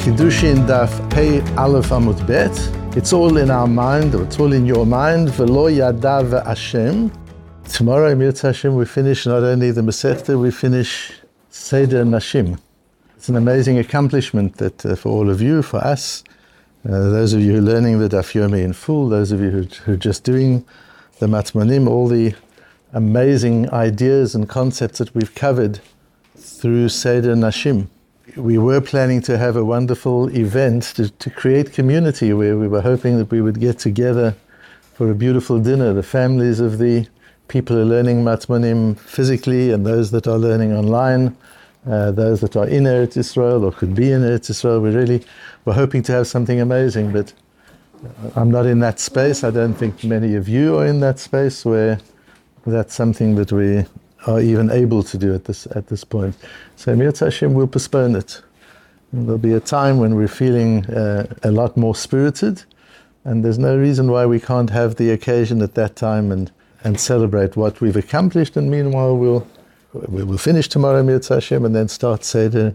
Kiddushin 0.00 0.66
Daf 0.66 1.10
Pei 1.10 1.42
Aleph 1.56 1.90
Amud 1.90 2.26
Bet. 2.26 2.56
It's 2.96 3.12
all 3.12 3.36
in 3.36 3.50
our 3.50 3.66
mind, 3.66 4.14
or 4.14 4.22
it's 4.22 4.40
all 4.40 4.54
in 4.54 4.64
your 4.64 4.86
mind. 4.86 5.28
Velo 5.28 5.66
Yada 5.66 6.22
Ve'asham. 6.24 7.12
Tomorrow, 7.68 8.14
Mirz 8.14 8.40
Hashem, 8.40 8.74
we 8.74 8.86
finish 8.86 9.26
not 9.26 9.42
only 9.42 9.70
the 9.72 9.82
Masechta, 9.82 10.40
we 10.40 10.50
finish 10.50 11.12
Seder 11.50 12.02
Nashim. 12.04 12.58
It's 13.14 13.28
an 13.28 13.36
amazing 13.36 13.78
accomplishment 13.78 14.56
that 14.56 14.86
uh, 14.86 14.96
for 14.96 15.10
all 15.10 15.28
of 15.28 15.42
you, 15.42 15.60
for 15.60 15.84
us, 15.84 16.24
uh, 16.88 16.92
those 16.92 17.34
of 17.34 17.42
you 17.42 17.52
who 17.52 17.58
are 17.58 17.60
learning 17.60 17.98
the 17.98 18.08
Daf 18.08 18.32
Yomi 18.32 18.64
in 18.64 18.72
full, 18.72 19.10
those 19.10 19.32
of 19.32 19.42
you 19.42 19.50
who, 19.50 19.62
who 19.84 19.92
are 19.92 19.96
just 19.96 20.24
doing 20.24 20.64
the 21.18 21.26
Matmanim, 21.26 21.86
all 21.86 22.08
the 22.08 22.34
amazing 22.94 23.70
ideas 23.70 24.34
and 24.34 24.48
concepts 24.48 24.96
that 24.96 25.14
we've 25.14 25.34
covered 25.34 25.80
through 26.38 26.88
Seder 26.88 27.34
Nashim. 27.34 27.88
We 28.36 28.58
were 28.58 28.80
planning 28.80 29.20
to 29.22 29.38
have 29.38 29.56
a 29.56 29.64
wonderful 29.64 30.28
event 30.36 30.82
to, 30.96 31.10
to 31.10 31.30
create 31.30 31.72
community 31.72 32.32
where 32.32 32.56
we 32.56 32.68
were 32.68 32.82
hoping 32.82 33.18
that 33.18 33.30
we 33.30 33.40
would 33.40 33.60
get 33.60 33.78
together 33.78 34.34
for 34.94 35.10
a 35.10 35.14
beautiful 35.14 35.58
dinner, 35.58 35.92
the 35.92 36.02
families 36.02 36.60
of 36.60 36.78
the 36.78 37.06
people 37.48 37.76
who 37.76 37.82
are 37.82 37.86
learning 37.86 38.22
Matmanim 38.22 38.98
physically 38.98 39.72
and 39.72 39.84
those 39.84 40.10
that 40.12 40.26
are 40.26 40.38
learning 40.38 40.72
online 40.72 41.36
uh, 41.86 42.10
those 42.10 42.40
that 42.40 42.56
are 42.56 42.66
in 42.66 42.84
Eretz 42.84 43.16
Israel 43.16 43.64
or 43.64 43.72
could 43.72 43.94
be 43.94 44.12
in 44.12 44.22
Eretz 44.22 44.50
Israel. 44.50 44.80
We 44.80 44.90
really 44.90 45.24
were 45.64 45.72
hoping 45.72 46.02
to 46.04 46.12
have 46.12 46.26
something 46.26 46.60
amazing, 46.60 47.12
but 47.12 47.32
I'm 48.36 48.50
not 48.50 48.66
in 48.66 48.80
that 48.80 49.00
space. 49.00 49.44
I 49.44 49.50
don't 49.50 49.74
think 49.74 50.04
many 50.04 50.34
of 50.34 50.48
you 50.48 50.78
are 50.78 50.86
in 50.86 51.00
that 51.00 51.18
space 51.18 51.64
where 51.64 51.98
that's 52.66 52.94
something 52.94 53.34
that 53.36 53.52
we 53.52 53.86
are 54.26 54.40
even 54.40 54.70
able 54.70 55.02
to 55.02 55.18
do 55.18 55.34
at 55.34 55.44
this 55.44 55.66
at 55.74 55.86
this 55.88 56.04
point. 56.04 56.36
So 56.76 56.94
Mirz 56.94 57.20
Hashem 57.20 57.54
will 57.54 57.66
postpone 57.66 58.16
it. 58.16 58.42
And 59.12 59.26
there'll 59.26 59.38
be 59.38 59.54
a 59.54 59.60
time 59.60 59.98
when 59.98 60.14
we're 60.14 60.28
feeling 60.28 60.86
uh, 60.86 61.26
a 61.42 61.50
lot 61.50 61.76
more 61.76 61.96
spirited, 61.96 62.62
and 63.24 63.44
there's 63.44 63.58
no 63.58 63.76
reason 63.76 64.10
why 64.10 64.24
we 64.24 64.38
can't 64.38 64.70
have 64.70 64.96
the 64.96 65.10
occasion 65.10 65.62
at 65.62 65.74
that 65.74 65.96
time 65.96 66.30
and, 66.30 66.52
and 66.84 67.00
celebrate 67.00 67.56
what 67.56 67.80
we've 67.80 67.96
accomplished. 67.96 68.56
And 68.56 68.70
meanwhile, 68.70 69.16
we'll 69.16 69.46
we 69.92 70.22
will 70.22 70.38
finish 70.38 70.68
tomorrow 70.68 71.02
Mirz 71.02 71.28
Hashem 71.28 71.64
and 71.64 71.74
then 71.74 71.88
start 71.88 72.24
Seder 72.24 72.74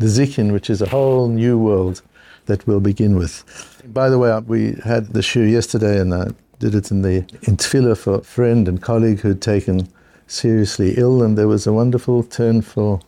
Nezikin, 0.00 0.52
which 0.52 0.68
is 0.68 0.82
a 0.82 0.88
whole 0.88 1.28
new 1.28 1.56
world 1.56 2.02
that 2.46 2.66
we'll 2.66 2.80
begin 2.80 3.16
with. 3.16 3.44
By 3.86 4.08
the 4.08 4.18
way, 4.18 4.36
we 4.40 4.74
had 4.84 5.08
the 5.08 5.22
show 5.22 5.40
yesterday 5.40 6.00
and 6.00 6.12
I 6.12 6.28
did 6.58 6.74
it 6.74 6.90
in 6.90 7.02
the 7.02 7.18
in 7.42 7.56
Tefillah 7.56 7.96
for 7.96 8.16
a 8.16 8.22
friend 8.22 8.66
and 8.66 8.82
colleague 8.82 9.20
who'd 9.20 9.40
taken 9.40 9.88
seriously 10.28 10.94
ill 10.96 11.22
and 11.22 11.36
there 11.36 11.48
was 11.48 11.66
a 11.66 11.72
wonderful 11.72 12.22
turn 12.22 12.62
for 12.62 13.00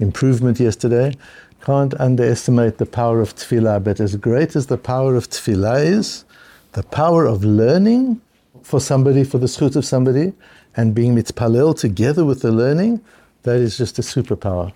improvement 0.00 0.58
yesterday. 0.58 1.14
Can't 1.60 1.94
underestimate 2.00 2.78
the 2.78 2.86
power 2.86 3.20
of 3.20 3.34
Tefillah, 3.36 3.82
but 3.82 4.00
as 4.00 4.16
great 4.16 4.56
as 4.56 4.66
the 4.66 4.76
power 4.76 5.14
of 5.14 5.30
Tefillah 5.30 5.84
is, 5.84 6.24
the 6.72 6.82
power 6.82 7.26
of 7.26 7.44
learning 7.44 8.20
for 8.62 8.80
somebody, 8.80 9.24
for 9.24 9.38
the 9.38 9.46
schut 9.46 9.76
of 9.76 9.84
somebody, 9.84 10.32
and 10.76 10.94
being 10.94 11.14
mitpalel 11.14 11.78
together 11.78 12.24
with 12.24 12.42
the 12.42 12.50
learning, 12.50 13.00
that 13.42 13.56
is 13.56 13.76
just 13.76 13.98
a 13.98 14.02
superpower. 14.02 14.72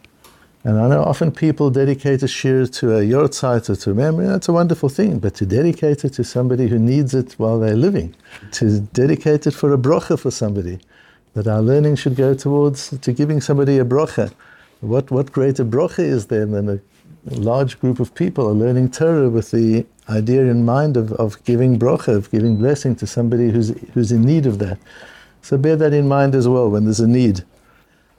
And 0.64 0.78
I 0.78 0.89
know 0.89 1.02
often 1.02 1.33
people 1.33 1.70
dedicate 1.70 2.23
a 2.23 2.27
shiur 2.27 2.70
to 2.78 2.97
a 2.97 3.00
yortzeit 3.00 3.70
or 3.70 3.77
to 3.77 3.91
a 3.92 3.95
memory, 3.95 4.27
that's 4.27 4.48
a 4.48 4.52
wonderful 4.52 4.89
thing, 4.89 5.19
but 5.19 5.34
to 5.36 5.47
dedicate 5.47 6.05
it 6.05 6.11
to 6.14 6.25
somebody 6.25 6.69
who 6.69 6.78
needs 6.78 7.14
it 7.14 7.33
while 7.39 7.58
they're 7.58 7.77
living, 7.77 8.14
to 8.52 8.80
dedicate 8.80 9.47
it 9.47 9.52
for 9.52 9.73
a 9.73 9.78
brocha 9.78 10.19
for 10.19 10.30
somebody, 10.30 10.78
that 11.34 11.47
our 11.47 11.62
learning 11.62 11.97
should 11.97 12.17
go 12.17 12.34
towards 12.34 12.98
to 12.98 13.12
giving 13.12 13.41
somebody 13.41 13.79
a 13.79 13.84
brocha. 13.84 14.33
What, 14.81 15.11
what 15.11 15.33
greater 15.33 15.65
brocha 15.65 16.01
is 16.01 16.27
there 16.27 16.47
than 16.47 16.69
a, 16.69 16.81
a 17.31 17.35
large 17.35 17.81
group 17.81 18.01
of 18.01 18.15
people 18.15 18.47
are 18.47 18.53
learning 18.53 18.91
Torah 18.91 19.29
with 19.29 19.51
the 19.51 19.87
idea 20.09 20.43
in 20.43 20.65
mind 20.65 20.97
of, 20.97 21.12
of 21.12 21.43
giving 21.45 21.79
brocha, 21.79 22.15
of 22.17 22.31
giving 22.31 22.57
blessing 22.57 22.97
to 22.97 23.07
somebody 23.07 23.51
who's, 23.51 23.70
who's 23.95 24.13
in 24.13 24.23
need 24.23 24.47
of 24.47 24.58
that. 24.61 24.79
So 25.42 25.57
bear 25.57 25.77
that 25.77 25.92
in 25.92 26.08
mind 26.08 26.35
as 26.35 26.48
well 26.48 26.70
when 26.70 26.85
there's 26.85 27.01
a 27.01 27.08
need. 27.08 27.45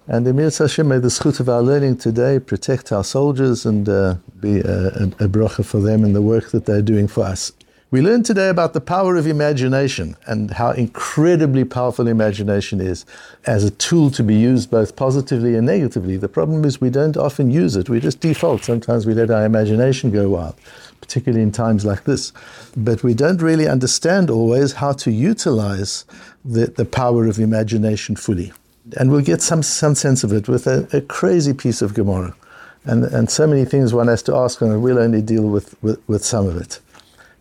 And 0.08 0.28
Emir 0.28 0.50
Hashem, 0.50 0.88
may 0.88 0.98
the 0.98 1.10
schut 1.10 1.40
of 1.40 1.50
our 1.50 1.62
learning 1.62 1.98
today 1.98 2.40
protect 2.40 2.92
our 2.92 3.04
soldiers 3.04 3.66
and 3.66 3.88
uh, 3.88 4.16
be 4.40 4.60
a, 4.60 5.12
a, 5.20 5.26
a 5.26 5.50
for 5.50 5.80
them 5.80 6.04
in 6.04 6.14
the 6.14 6.22
work 6.22 6.50
that 6.50 6.66
they're 6.66 6.82
doing 6.82 7.08
for 7.08 7.24
us. 7.24 7.52
We 7.92 8.02
learned 8.02 8.28
today 8.28 8.50
about 8.50 8.74
the 8.74 8.82
power 8.82 9.16
of 9.16 9.26
imagination 9.26 10.16
and 10.28 10.52
how 10.52 10.74
incredibly 10.74 11.64
powerful 11.64 12.08
imagination 12.08 12.80
is 12.80 13.04
as 13.48 13.64
a 13.64 13.72
tool 13.72 14.12
to 14.12 14.22
be 14.22 14.36
used 14.36 14.70
both 14.70 14.96
positively 14.96 15.56
and 15.56 15.66
negatively. 15.66 16.16
The 16.16 16.30
problem 16.30 16.66
is 16.66 16.80
we 16.80 16.92
don't 16.92 17.18
often 17.18 17.50
use 17.50 17.76
it. 17.76 17.90
We 17.90 18.00
just 18.00 18.20
default. 18.20 18.64
Sometimes 18.64 19.08
we 19.08 19.16
let 19.16 19.32
our 19.32 19.44
imagination 19.44 20.12
go 20.12 20.30
wild, 20.30 20.54
particularly 21.02 21.42
in 21.42 21.52
times 21.52 21.84
like 21.84 22.04
this. 22.04 22.32
But 22.78 23.02
we 23.02 23.16
don't 23.16 23.42
really 23.42 23.68
understand 23.68 24.30
always 24.30 24.74
how 24.74 24.92
to 24.92 25.10
utilize 25.10 26.06
the, 26.46 26.68
the 26.68 26.86
power 26.86 27.26
of 27.26 27.40
imagination 27.40 28.16
fully. 28.16 28.54
And 28.98 29.10
we'll 29.10 29.22
get 29.22 29.42
some, 29.42 29.64
some 29.64 29.96
sense 29.96 30.24
of 30.24 30.32
it 30.32 30.48
with 30.48 30.68
a, 30.68 30.88
a 30.94 31.02
crazy 31.02 31.56
piece 31.56 31.82
of 31.82 31.96
Gemara. 31.96 32.36
And, 32.84 33.06
and 33.06 33.32
so 33.32 33.48
many 33.48 33.66
things 33.66 33.96
one 33.96 34.10
has 34.10 34.22
to 34.24 34.36
ask, 34.36 34.62
and 34.62 34.84
we'll 34.84 35.00
only 35.00 35.24
deal 35.24 35.50
with, 35.50 35.76
with, 35.82 36.08
with 36.08 36.24
some 36.24 36.46
of 36.46 36.56
it. 36.56 36.80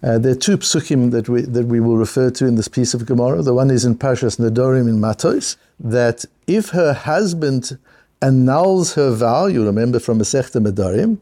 Uh, 0.00 0.16
there 0.19 0.32
are 0.32 0.36
two 0.36 0.56
psukim 0.56 1.10
that 1.10 1.28
we, 1.28 1.42
that 1.42 1.66
we 1.66 1.81
will 1.81 1.97
refer 1.97 2.31
to 2.31 2.47
in 2.47 2.54
this 2.54 2.69
piece 2.69 2.94
of 2.94 3.04
Gemara. 3.04 3.42
The 3.42 3.54
one 3.54 3.70
is 3.70 3.84
in 3.84 3.97
Parshas 3.97 4.38
Nedorim 4.38 4.88
in 4.88 5.00
Matos, 5.00 5.56
that 5.81 6.25
if 6.47 6.70
her 6.70 6.92
husband 6.92 7.78
annuls 8.22 8.94
her 8.94 9.10
vow, 9.10 9.47
you 9.47 9.64
remember 9.64 9.98
from 9.98 10.20
Masechta 10.20 10.64
Nedorim, 10.64 11.19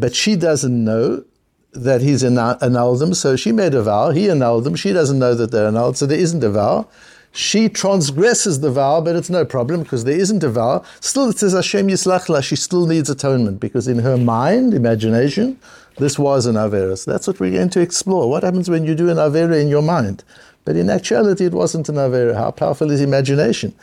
but 0.00 0.14
she 0.14 0.34
doesn't 0.34 0.84
know 0.84 1.24
that 1.72 2.00
he's 2.00 2.24
annulled 2.24 2.98
them, 2.98 3.14
so 3.14 3.36
she 3.36 3.52
made 3.52 3.74
a 3.74 3.82
vow, 3.82 4.10
he 4.10 4.28
annulled 4.28 4.64
them, 4.64 4.74
she 4.74 4.92
doesn't 4.92 5.18
know 5.18 5.34
that 5.34 5.52
they're 5.52 5.68
annulled, 5.68 5.96
so 5.96 6.06
there 6.06 6.18
isn't 6.18 6.42
a 6.42 6.50
vow 6.50 6.88
she 7.36 7.68
transgresses 7.68 8.60
the 8.60 8.70
vow, 8.70 9.00
but 9.00 9.14
it's 9.14 9.28
no 9.28 9.44
problem 9.44 9.82
because 9.82 10.04
there 10.04 10.18
isn't 10.18 10.42
a 10.42 10.48
vow. 10.48 10.82
Still, 11.00 11.28
it 11.28 11.38
says 11.38 11.52
Hashem 11.52 11.88
Yislachla, 11.88 12.42
she 12.42 12.56
still 12.56 12.86
needs 12.86 13.10
atonement 13.10 13.60
because 13.60 13.86
in 13.86 13.98
her 13.98 14.16
mind, 14.16 14.72
imagination, 14.72 15.58
this 15.98 16.18
was 16.18 16.46
an 16.46 16.54
Avera. 16.54 16.96
So 16.96 17.10
that's 17.10 17.26
what 17.26 17.38
we're 17.38 17.52
going 17.52 17.68
to 17.70 17.80
explore. 17.80 18.30
What 18.30 18.42
happens 18.42 18.70
when 18.70 18.84
you 18.84 18.94
do 18.94 19.10
an 19.10 19.18
Avera 19.18 19.60
in 19.60 19.68
your 19.68 19.82
mind? 19.82 20.24
But 20.64 20.76
in 20.76 20.88
actuality, 20.88 21.44
it 21.44 21.52
wasn't 21.52 21.90
an 21.90 21.96
Avera. 21.96 22.34
How 22.34 22.50
powerful 22.52 22.90
is 22.90 23.02
imagination? 23.02 23.74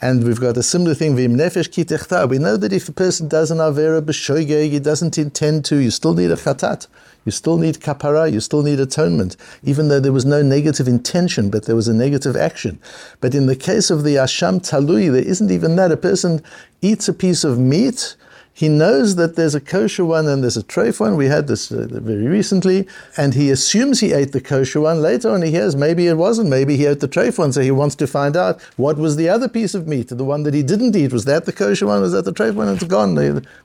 And 0.00 0.24
we've 0.24 0.40
got 0.40 0.56
a 0.58 0.62
similar 0.62 0.94
thing. 0.94 1.14
We 1.14 1.26
know 1.26 1.48
that 1.48 2.72
if 2.72 2.88
a 2.88 2.92
person 2.92 3.28
does 3.28 3.50
an 3.50 3.58
Avera 3.58 4.02
b'shoigeg, 4.02 4.70
he 4.70 4.78
doesn't 4.78 5.16
intend 5.16 5.64
to, 5.66 5.76
you 5.76 5.90
still 5.90 6.12
need 6.12 6.30
a 6.30 6.36
Chatat. 6.36 6.86
You 7.24 7.32
still 7.32 7.58
need 7.58 7.80
kapara, 7.80 8.32
you 8.32 8.38
still 8.38 8.62
need 8.62 8.78
atonement, 8.78 9.36
even 9.64 9.88
though 9.88 9.98
there 9.98 10.12
was 10.12 10.24
no 10.24 10.42
negative 10.42 10.86
intention, 10.86 11.50
but 11.50 11.64
there 11.64 11.74
was 11.74 11.88
a 11.88 11.94
negative 11.94 12.36
action. 12.36 12.78
But 13.20 13.34
in 13.34 13.46
the 13.46 13.56
case 13.56 13.90
of 13.90 14.04
the 14.04 14.14
Asham 14.14 14.60
Talui, 14.60 15.10
there 15.10 15.24
isn't 15.24 15.50
even 15.50 15.74
that. 15.74 15.90
A 15.90 15.96
person 15.96 16.40
eats 16.82 17.08
a 17.08 17.12
piece 17.12 17.42
of 17.42 17.58
meat, 17.58 18.14
he 18.56 18.70
knows 18.70 19.16
that 19.16 19.36
there's 19.36 19.54
a 19.54 19.60
kosher 19.60 20.06
one 20.06 20.26
and 20.26 20.42
there's 20.42 20.56
a 20.56 20.62
treif 20.62 20.98
one. 20.98 21.14
We 21.14 21.26
had 21.26 21.46
this 21.46 21.70
uh, 21.70 21.88
very 21.90 22.26
recently, 22.26 22.88
and 23.14 23.34
he 23.34 23.50
assumes 23.50 24.00
he 24.00 24.14
ate 24.14 24.32
the 24.32 24.40
kosher 24.40 24.80
one. 24.80 25.02
Later 25.02 25.28
on, 25.28 25.42
he 25.42 25.50
hears 25.50 25.76
maybe 25.76 26.06
it 26.06 26.16
wasn't. 26.16 26.48
Maybe 26.48 26.74
he 26.78 26.86
ate 26.86 27.00
the 27.00 27.08
treif 27.08 27.38
one, 27.38 27.52
so 27.52 27.60
he 27.60 27.70
wants 27.70 27.94
to 27.96 28.06
find 28.06 28.34
out 28.34 28.62
what 28.78 28.96
was 28.96 29.16
the 29.16 29.28
other 29.28 29.46
piece 29.46 29.74
of 29.74 29.86
meat, 29.86 30.08
the 30.08 30.24
one 30.24 30.42
that 30.44 30.54
he 30.54 30.62
didn't 30.62 30.96
eat. 30.96 31.12
Was 31.12 31.26
that 31.26 31.44
the 31.44 31.52
kosher 31.52 31.86
one? 31.86 32.00
Was 32.00 32.12
that 32.12 32.24
the 32.24 32.32
treif 32.32 32.54
one? 32.54 32.70
It's 32.70 32.84
gone. 32.84 33.14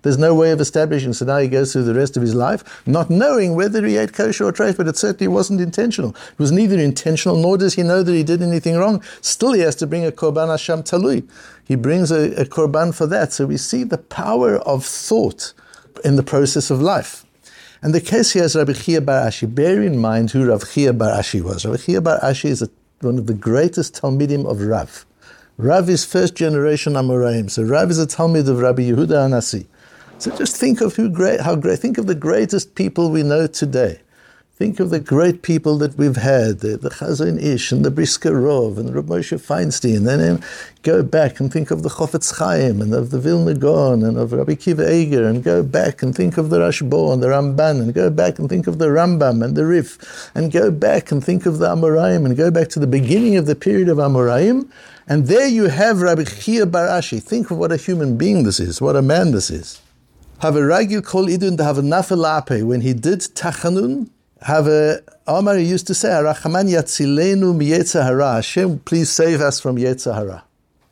There's 0.01 0.17
no 0.17 0.35
way 0.35 0.51
of 0.51 0.59
establishing. 0.59 1.13
So 1.13 1.23
now 1.23 1.37
he 1.37 1.47
goes 1.47 1.71
through 1.71 1.83
the 1.83 1.95
rest 1.95 2.17
of 2.17 2.21
his 2.21 2.35
life 2.35 2.81
not 2.85 3.09
knowing 3.09 3.55
whether 3.55 3.85
he 3.85 3.95
ate 3.95 4.11
kosher 4.11 4.43
or 4.43 4.51
treif, 4.51 4.75
but 4.75 4.89
it 4.89 4.97
certainly 4.97 5.29
wasn't 5.29 5.61
intentional. 5.61 6.09
It 6.09 6.39
was 6.39 6.51
neither 6.51 6.77
intentional 6.77 7.37
nor 7.37 7.57
does 7.57 7.75
he 7.75 7.83
know 7.83 8.03
that 8.03 8.13
he 8.13 8.23
did 8.23 8.41
anything 8.41 8.75
wrong. 8.75 9.01
Still, 9.21 9.53
he 9.53 9.61
has 9.61 9.75
to 9.75 9.87
bring 9.87 10.05
a 10.05 10.11
korban 10.11 10.49
asham 10.49 10.83
talui 10.83 11.25
he 11.71 11.77
brings 11.77 12.11
a, 12.11 12.33
a 12.33 12.43
korban 12.43 12.93
for 12.93 13.07
that. 13.07 13.31
So 13.31 13.45
we 13.45 13.55
see 13.55 13.85
the 13.85 13.97
power 13.97 14.57
of 14.57 14.85
thought 14.85 15.53
in 16.03 16.17
the 16.17 16.21
process 16.21 16.69
of 16.69 16.81
life. 16.81 17.25
And 17.81 17.95
the 17.95 18.01
case 18.01 18.33
here 18.33 18.43
is 18.43 18.57
Rabbi 18.57 18.73
Chia 18.73 18.99
Bar 18.99 19.27
Ashi. 19.27 19.55
Bear 19.55 19.81
in 19.81 19.97
mind 19.97 20.31
who 20.31 20.45
Rabbi 20.45 20.65
Chia 20.65 20.91
Bar 20.91 21.17
Ashi 21.17 21.41
was. 21.41 21.65
Rabbi 21.65 21.77
Chia 21.77 22.01
Bar 22.01 22.19
Ashi 22.19 22.49
is 22.49 22.61
a, 22.61 22.69
one 22.99 23.17
of 23.17 23.27
the 23.27 23.33
greatest 23.33 24.01
Talmidim 24.01 24.45
of 24.45 24.61
Rav. 24.61 25.05
Rav 25.55 25.89
is 25.89 26.03
first 26.03 26.35
generation 26.35 26.93
Amoraim. 26.95 27.49
So 27.49 27.63
Rav 27.63 27.89
is 27.89 27.99
a 27.99 28.05
Talmid 28.05 28.49
of 28.49 28.59
Rabbi 28.59 28.81
Yehuda 28.81 29.29
Anasi. 29.29 29.65
So 30.17 30.35
just 30.35 30.57
think 30.57 30.81
of 30.81 30.97
who 30.97 31.07
great, 31.07 31.39
how 31.39 31.55
great, 31.55 31.79
think 31.79 31.97
of 31.97 32.05
the 32.05 32.15
greatest 32.15 32.75
people 32.75 33.11
we 33.11 33.23
know 33.23 33.47
today. 33.47 34.01
Think 34.61 34.79
of 34.79 34.91
the 34.91 34.99
great 34.99 35.41
people 35.41 35.79
that 35.79 35.97
we've 35.97 36.17
had, 36.17 36.59
the, 36.59 36.77
the 36.77 36.91
Chazon 36.91 37.41
Ish 37.41 37.71
and 37.71 37.83
the 37.83 37.89
Brisker 37.89 38.29
Rov 38.29 38.77
and 38.77 38.93
Rav 38.93 39.05
Moshe 39.05 39.35
Feinstein, 39.39 39.97
and 39.97 40.05
Then 40.05 40.43
go 40.83 41.01
back 41.01 41.39
and 41.39 41.51
think 41.51 41.71
of 41.71 41.81
the 41.81 41.89
Chofetz 41.89 42.37
Chaim 42.37 42.79
and 42.79 42.93
of 42.93 43.09
the 43.09 43.19
Vilna 43.19 43.55
Gaon 43.55 44.03
and 44.03 44.19
of 44.19 44.33
Rabbi 44.33 44.53
Kiva 44.53 44.87
Eger 44.87 45.27
and 45.27 45.43
go 45.43 45.63
back 45.63 46.03
and 46.03 46.15
think 46.15 46.37
of 46.37 46.51
the 46.51 46.59
Rashbo 46.59 47.11
and 47.11 47.23
the 47.23 47.29
Ramban 47.29 47.81
and 47.81 47.91
go 47.91 48.11
back 48.11 48.37
and 48.37 48.47
think 48.49 48.67
of 48.67 48.77
the 48.77 48.85
Rambam 48.85 49.43
and 49.43 49.55
the 49.55 49.65
Rif 49.65 50.29
and 50.35 50.51
go 50.51 50.69
back 50.69 51.11
and 51.11 51.25
think 51.25 51.47
of 51.47 51.57
the 51.57 51.65
Amoraim 51.65 52.23
and 52.27 52.37
go 52.37 52.51
back 52.51 52.67
to 52.69 52.79
the 52.79 52.85
beginning 52.85 53.37
of 53.37 53.47
the 53.47 53.55
period 53.55 53.89
of 53.89 53.97
Amoraim. 53.97 54.69
And 55.07 55.25
there 55.25 55.47
you 55.47 55.69
have 55.69 56.03
Rabbi 56.03 56.25
Chia 56.25 56.67
Bar 56.67 56.85
Ashi. 56.85 57.19
Think 57.19 57.49
of 57.49 57.57
what 57.57 57.71
a 57.71 57.77
human 57.77 58.15
being 58.15 58.43
this 58.43 58.59
is, 58.59 58.79
what 58.79 58.95
a 58.95 59.01
man 59.01 59.31
this 59.31 59.49
is. 59.49 59.81
have 60.41 60.55
a 60.55 60.59
ragil 60.59 61.03
kol 61.03 61.27
idun 61.27 61.57
have 61.57 61.79
a 61.79 61.81
nafelape. 61.81 62.63
When 62.63 62.81
he 62.81 62.93
did 62.93 63.21
tachanun, 63.21 64.11
have 64.41 64.67
a 64.67 65.01
Omar 65.27 65.57
used 65.57 65.87
to 65.87 65.93
say, 65.93 66.09
Arachaman 66.09 66.69
yatzilenu 66.69 68.03
hara. 68.03 68.33
Hashem, 68.33 68.79
please 68.79 69.09
save 69.09 69.39
us 69.39 69.59
from 69.59 69.77
yetza 69.77 70.15
hara. 70.15 70.43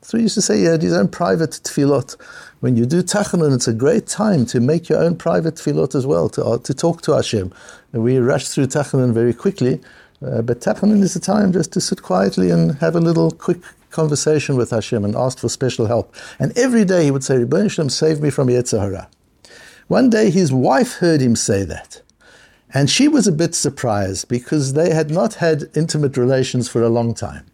So 0.01 0.17
he 0.17 0.23
used 0.23 0.35
to 0.35 0.41
say 0.41 0.61
had 0.61 0.81
his 0.81 0.93
own 0.93 1.07
private 1.09 1.51
tefillot. 1.51 2.15
When 2.61 2.75
you 2.77 2.85
do 2.85 3.03
tachanun, 3.03 3.53
it's 3.53 3.67
a 3.67 3.73
great 3.73 4.07
time 4.07 4.45
to 4.47 4.59
make 4.59 4.87
your 4.87 4.99
own 4.99 5.15
private 5.15 5.55
tefillot 5.55 5.95
as 5.95 6.05
well, 6.05 6.29
to, 6.29 6.43
uh, 6.43 6.57
to 6.59 6.73
talk 6.73 7.01
to 7.03 7.13
Hashem. 7.13 7.51
And 7.91 8.03
we 8.03 8.17
rush 8.17 8.47
through 8.47 8.67
tachanun 8.67 9.13
very 9.13 9.33
quickly, 9.33 9.81
uh, 10.25 10.41
but 10.41 10.61
tachanun 10.61 11.01
is 11.01 11.15
a 11.15 11.19
time 11.19 11.51
just 11.51 11.73
to 11.73 11.81
sit 11.81 12.01
quietly 12.01 12.49
and 12.49 12.75
have 12.77 12.95
a 12.95 12.99
little 12.99 13.31
quick 13.31 13.59
conversation 13.89 14.55
with 14.55 14.69
Hashem 14.69 15.03
and 15.03 15.15
ask 15.15 15.39
for 15.39 15.49
special 15.49 15.87
help. 15.87 16.15
And 16.37 16.57
every 16.57 16.85
day 16.85 17.05
he 17.05 17.11
would 17.11 17.23
say, 17.23 17.35
Rebbeinu 17.35 17.63
Hashem, 17.63 17.89
save 17.89 18.21
me 18.21 18.29
from 18.29 18.47
yetza 18.47 18.79
hara. 18.79 19.09
One 19.87 20.09
day 20.09 20.29
his 20.29 20.51
wife 20.51 20.93
heard 20.95 21.19
him 21.19 21.35
say 21.35 21.63
that. 21.63 22.01
And 22.73 22.89
she 22.89 23.07
was 23.07 23.27
a 23.27 23.31
bit 23.31 23.55
surprised 23.55 24.27
because 24.27 24.73
they 24.73 24.93
had 24.93 25.09
not 25.09 25.35
had 25.35 25.69
intimate 25.75 26.17
relations 26.17 26.69
for 26.69 26.83
a 26.83 26.89
long 26.89 27.13
time. 27.13 27.45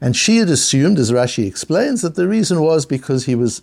And 0.00 0.16
she 0.16 0.38
had 0.38 0.48
assumed, 0.48 0.98
as 0.98 1.12
Rashi 1.12 1.46
explains, 1.46 2.02
that 2.02 2.14
the 2.14 2.28
reason 2.28 2.60
was 2.60 2.86
because 2.86 3.26
he 3.26 3.34
was 3.34 3.62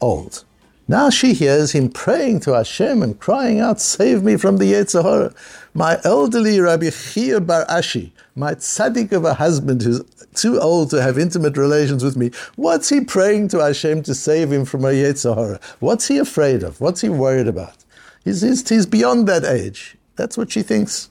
old. 0.00 0.44
Now 0.90 1.08
she 1.08 1.34
hears 1.34 1.70
him 1.70 1.88
praying 1.88 2.40
to 2.40 2.52
Hashem 2.52 3.00
and 3.00 3.18
crying 3.20 3.60
out, 3.60 3.80
Save 3.80 4.24
me 4.24 4.36
from 4.36 4.56
the 4.56 4.72
Yetzer 4.72 5.04
Hara. 5.04 5.32
My 5.72 6.00
elderly 6.02 6.58
Rabbi 6.58 6.90
Chia 6.90 7.40
Bar 7.40 7.64
Ashi, 7.66 8.10
my 8.34 8.54
tzaddik 8.56 9.12
of 9.12 9.24
a 9.24 9.34
husband 9.34 9.82
who's 9.82 10.02
too 10.34 10.58
old 10.58 10.90
to 10.90 11.00
have 11.00 11.16
intimate 11.16 11.56
relations 11.56 12.02
with 12.02 12.16
me, 12.16 12.32
what's 12.56 12.88
he 12.88 13.02
praying 13.02 13.48
to 13.48 13.58
Hashem 13.58 14.02
to 14.02 14.16
save 14.16 14.50
him 14.50 14.64
from 14.64 14.84
a 14.84 14.88
Yetzer 14.88 15.36
Hara? 15.36 15.60
What's 15.78 16.08
he 16.08 16.18
afraid 16.18 16.64
of? 16.64 16.80
What's 16.80 17.02
he 17.02 17.08
worried 17.08 17.46
about? 17.46 17.76
He's, 18.24 18.40
he's, 18.40 18.68
he's 18.68 18.86
beyond 18.86 19.28
that 19.28 19.44
age. 19.44 19.96
That's 20.20 20.36
what 20.36 20.52
she 20.52 20.60
thinks. 20.60 21.08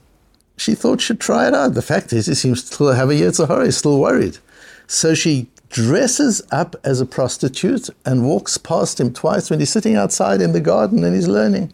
She 0.56 0.76
thought 0.76 1.00
she'd 1.00 1.18
try 1.18 1.48
it 1.48 1.54
out. 1.54 1.74
The 1.74 1.82
fact 1.82 2.12
is, 2.12 2.26
he 2.26 2.34
seems 2.34 2.70
to 2.70 2.84
have 2.84 3.10
a 3.10 3.14
Yetzer 3.14 3.48
Hara. 3.48 3.64
He's 3.64 3.76
still 3.76 3.98
worried. 3.98 4.38
So 4.86 5.14
she 5.14 5.48
dresses 5.68 6.40
up 6.52 6.76
as 6.84 7.00
a 7.00 7.06
prostitute 7.06 7.90
and 8.06 8.24
walks 8.24 8.56
past 8.56 9.00
him 9.00 9.12
twice 9.12 9.50
when 9.50 9.58
he's 9.58 9.70
sitting 9.70 9.96
outside 9.96 10.40
in 10.40 10.52
the 10.52 10.60
garden 10.60 11.02
and 11.02 11.16
he's 11.16 11.26
learning. 11.26 11.72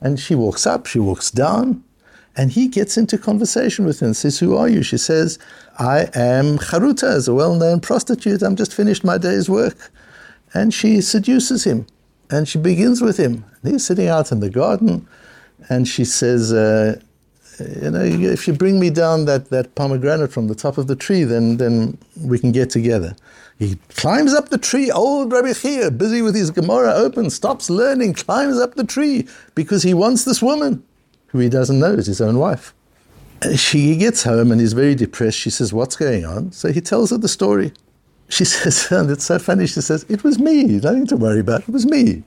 And 0.00 0.18
she 0.18 0.34
walks 0.34 0.66
up, 0.66 0.86
she 0.86 0.98
walks 0.98 1.30
down, 1.30 1.84
and 2.36 2.50
he 2.50 2.66
gets 2.66 2.96
into 2.96 3.16
conversation 3.16 3.84
with 3.84 4.00
her 4.00 4.06
and 4.06 4.16
says, 4.16 4.40
Who 4.40 4.56
are 4.56 4.68
you? 4.68 4.82
She 4.82 4.98
says, 4.98 5.38
I 5.78 6.08
am 6.14 6.58
Charuta, 6.58 7.04
as 7.04 7.28
a 7.28 7.34
well 7.34 7.54
known 7.54 7.78
prostitute. 7.78 8.42
I'm 8.42 8.56
just 8.56 8.74
finished 8.74 9.04
my 9.04 9.18
day's 9.18 9.48
work. 9.48 9.92
And 10.52 10.74
she 10.74 11.00
seduces 11.00 11.62
him 11.62 11.86
and 12.28 12.48
she 12.48 12.58
begins 12.58 13.00
with 13.00 13.18
him. 13.18 13.44
He's 13.62 13.86
sitting 13.86 14.08
out 14.08 14.32
in 14.32 14.40
the 14.40 14.50
garden 14.50 15.06
and 15.68 15.86
she 15.86 16.04
says, 16.04 16.52
uh, 16.52 17.00
you 17.60 17.90
know, 17.90 18.02
if 18.02 18.46
you 18.48 18.54
bring 18.54 18.80
me 18.80 18.90
down 18.90 19.24
that, 19.26 19.50
that 19.50 19.74
pomegranate 19.74 20.32
from 20.32 20.48
the 20.48 20.54
top 20.54 20.78
of 20.78 20.86
the 20.86 20.96
tree, 20.96 21.24
then, 21.24 21.58
then 21.58 21.98
we 22.20 22.38
can 22.38 22.52
get 22.52 22.70
together. 22.70 23.14
He 23.58 23.76
climbs 23.90 24.34
up 24.34 24.48
the 24.48 24.58
tree, 24.58 24.90
old 24.90 25.32
Rabbi 25.32 25.52
Chia, 25.52 25.90
busy 25.90 26.22
with 26.22 26.34
his 26.34 26.50
Gemara 26.50 26.92
open, 26.94 27.30
stops 27.30 27.70
learning, 27.70 28.14
climbs 28.14 28.58
up 28.58 28.74
the 28.74 28.84
tree 28.84 29.28
because 29.54 29.82
he 29.82 29.94
wants 29.94 30.24
this 30.24 30.42
woman, 30.42 30.82
who 31.28 31.38
he 31.38 31.48
doesn't 31.48 31.78
know 31.78 31.92
is 31.92 32.06
his 32.06 32.20
own 32.20 32.38
wife. 32.38 32.74
She 33.56 33.96
gets 33.96 34.22
home 34.22 34.50
and 34.50 34.60
he's 34.60 34.72
very 34.72 34.94
depressed. 34.94 35.38
She 35.38 35.50
says, 35.50 35.72
What's 35.72 35.96
going 35.96 36.24
on? 36.24 36.52
So 36.52 36.72
he 36.72 36.80
tells 36.80 37.10
her 37.10 37.18
the 37.18 37.28
story. 37.28 37.72
She 38.28 38.44
says, 38.46 38.90
and 38.90 39.10
it's 39.10 39.24
so 39.24 39.38
funny, 39.38 39.66
she 39.66 39.80
says, 39.80 40.06
It 40.08 40.24
was 40.24 40.38
me, 40.38 40.64
nothing 40.64 41.06
to 41.08 41.16
worry 41.16 41.40
about, 41.40 41.62
it 41.62 41.68
was 41.68 41.86
me. 41.86 42.22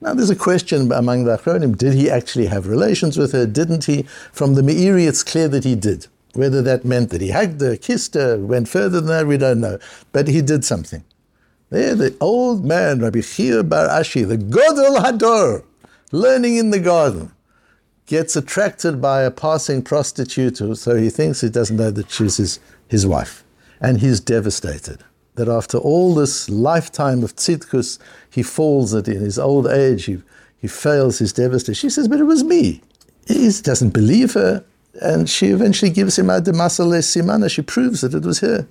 Now, 0.00 0.12
there's 0.12 0.30
a 0.30 0.36
question 0.36 0.92
among 0.92 1.24
the 1.24 1.38
Achronim 1.38 1.76
did 1.76 1.94
he 1.94 2.10
actually 2.10 2.46
have 2.46 2.66
relations 2.66 3.16
with 3.16 3.32
her? 3.32 3.46
Didn't 3.46 3.84
he? 3.84 4.02
From 4.32 4.54
the 4.54 4.62
Meiri, 4.62 5.08
it's 5.08 5.22
clear 5.22 5.48
that 5.48 5.64
he 5.64 5.74
did. 5.74 6.06
Whether 6.34 6.60
that 6.62 6.84
meant 6.84 7.10
that 7.10 7.22
he 7.22 7.30
hugged 7.30 7.62
her, 7.62 7.76
kissed 7.76 8.14
her, 8.14 8.36
went 8.38 8.68
further 8.68 9.00
than 9.00 9.06
that, 9.06 9.26
we 9.26 9.38
don't 9.38 9.60
know. 9.60 9.78
But 10.12 10.28
he 10.28 10.42
did 10.42 10.64
something. 10.64 11.02
There, 11.70 11.94
the 11.94 12.14
old 12.20 12.64
man, 12.64 13.00
Rabbi 13.00 13.22
Chia 13.22 13.62
Bar 13.62 13.88
Ashi, 13.88 14.28
the 14.28 14.36
Godel 14.36 15.02
Hador, 15.02 15.64
learning 16.12 16.58
in 16.58 16.70
the 16.70 16.78
garden, 16.78 17.32
gets 18.04 18.36
attracted 18.36 19.00
by 19.00 19.22
a 19.22 19.30
passing 19.30 19.82
prostitute, 19.82 20.58
so 20.76 20.94
he 20.94 21.10
thinks 21.10 21.40
he 21.40 21.48
doesn't 21.48 21.76
know 21.76 21.90
that 21.90 22.10
she's 22.10 22.36
his, 22.36 22.60
his 22.86 23.06
wife. 23.06 23.42
And 23.80 24.00
he's 24.00 24.20
devastated 24.20 25.02
that 25.36 25.48
after 25.48 25.78
all 25.78 26.14
this 26.14 26.50
lifetime 26.50 27.22
of 27.22 27.36
tzidkus, 27.36 27.98
he 28.30 28.42
falls 28.42 28.90
that 28.90 29.06
in 29.06 29.20
his 29.20 29.38
old 29.38 29.66
age, 29.66 30.06
he, 30.06 30.22
he 30.58 30.66
fails, 30.66 31.18
he's 31.18 31.32
devastated. 31.32 31.76
She 31.76 31.90
says, 31.90 32.08
but 32.08 32.20
it 32.20 32.24
was 32.24 32.42
me. 32.42 32.82
He 33.26 33.50
doesn't 33.62 33.90
believe 33.90 34.34
her. 34.34 34.64
And 35.00 35.28
she 35.28 35.48
eventually 35.48 35.90
gives 35.90 36.18
him 36.18 36.30
a 36.30 36.40
demasale 36.40 37.00
simana. 37.00 37.50
She 37.50 37.62
proves 37.62 38.00
that 38.00 38.14
it 38.14 38.24
was 38.24 38.40
her. 38.40 38.66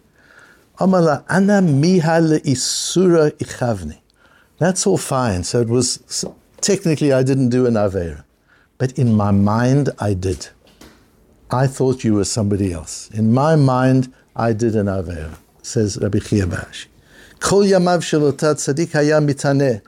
Amala 0.80 1.24
ana 1.30 1.62
miha 1.62 2.40
isura 2.40 3.32
ichavni. 3.32 4.00
That's 4.58 4.88
all 4.88 4.98
fine. 4.98 5.44
So 5.44 5.62
it 5.62 5.70
was, 5.70 6.26
technically 6.62 7.14
I 7.14 7.22
didn't 7.22 7.50
do 7.50 7.68
an 7.68 7.76
avera. 7.76 8.24
But 8.80 8.98
in 8.98 9.14
my 9.14 9.32
mind, 9.32 9.92
I 10.00 10.16
did. 10.16 10.48
I 11.52 11.68
thought 11.68 12.04
you 12.04 12.16
were 12.16 12.26
somebody 12.26 12.74
else. 12.74 13.10
In 13.12 13.32
my 13.32 13.56
mind, 13.56 14.12
I 14.36 14.52
did 14.54 14.76
an 14.76 14.88
avera 14.88 15.38
says 15.66 15.98
Rabbi 16.02 16.20
Ashi. 16.20 16.86
Kol 17.40 17.64
yamav 17.64 18.00
tzadik. 18.02 19.82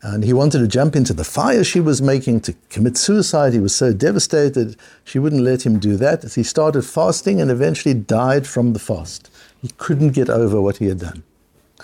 And 0.00 0.22
he 0.22 0.32
wanted 0.32 0.60
to 0.60 0.68
jump 0.68 0.94
into 0.94 1.12
the 1.12 1.24
fire 1.24 1.64
she 1.64 1.80
was 1.80 2.00
making 2.00 2.40
to 2.42 2.54
commit 2.70 2.96
suicide. 2.96 3.52
He 3.52 3.58
was 3.58 3.74
so 3.74 3.92
devastated, 3.92 4.76
she 5.04 5.18
wouldn't 5.18 5.42
let 5.42 5.66
him 5.66 5.80
do 5.80 5.96
that. 5.96 6.22
He 6.34 6.44
started 6.44 6.82
fasting 6.82 7.40
and 7.40 7.50
eventually 7.50 7.94
died 7.94 8.46
from 8.46 8.74
the 8.74 8.78
fast. 8.78 9.28
He 9.60 9.70
couldn't 9.76 10.10
get 10.10 10.30
over 10.30 10.60
what 10.60 10.76
he 10.76 10.86
had 10.86 11.00
done. 11.00 11.24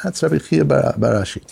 That's 0.03 0.23
Rabbi 0.23 0.39
Chia 0.39 0.65
Bar 0.65 0.95
Ashi. 0.95 1.43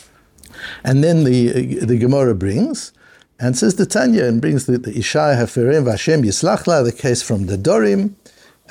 And 0.84 1.02
then 1.02 1.24
the, 1.24 1.84
the 1.84 1.98
Gemara 1.98 2.34
brings, 2.36 2.92
and 3.40 3.58
says 3.58 3.74
the 3.74 3.86
Tanya, 3.86 4.24
and 4.26 4.40
brings 4.40 4.66
the, 4.66 4.78
the 4.78 4.92
Ishai 4.92 5.36
Haferim 5.36 5.84
Vashem 5.84 6.24
Yislachla, 6.24 6.84
the 6.84 6.92
case 6.92 7.22
from 7.22 7.46
the 7.46 7.56
Dorim, 7.56 8.14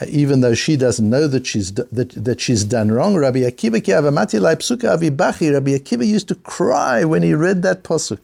even 0.08 0.42
though 0.42 0.54
she 0.54 0.78
doesn't 0.78 1.10
know 1.10 1.28
that 1.28 1.46
she's 1.46 1.74
that, 1.74 2.12
that 2.12 2.42
she's 2.42 2.64
done 2.64 2.92
wrong. 2.92 3.16
Rabbi 3.16 3.40
Akiva 3.40 3.82
psuka 3.82 5.54
Rabbi 5.54 5.72
Akiva 5.72 6.08
used 6.08 6.28
to 6.30 6.36
cry 6.36 7.04
when 7.04 7.22
he 7.22 7.34
read 7.34 7.62
that 7.64 7.84
pasuk. 7.84 8.20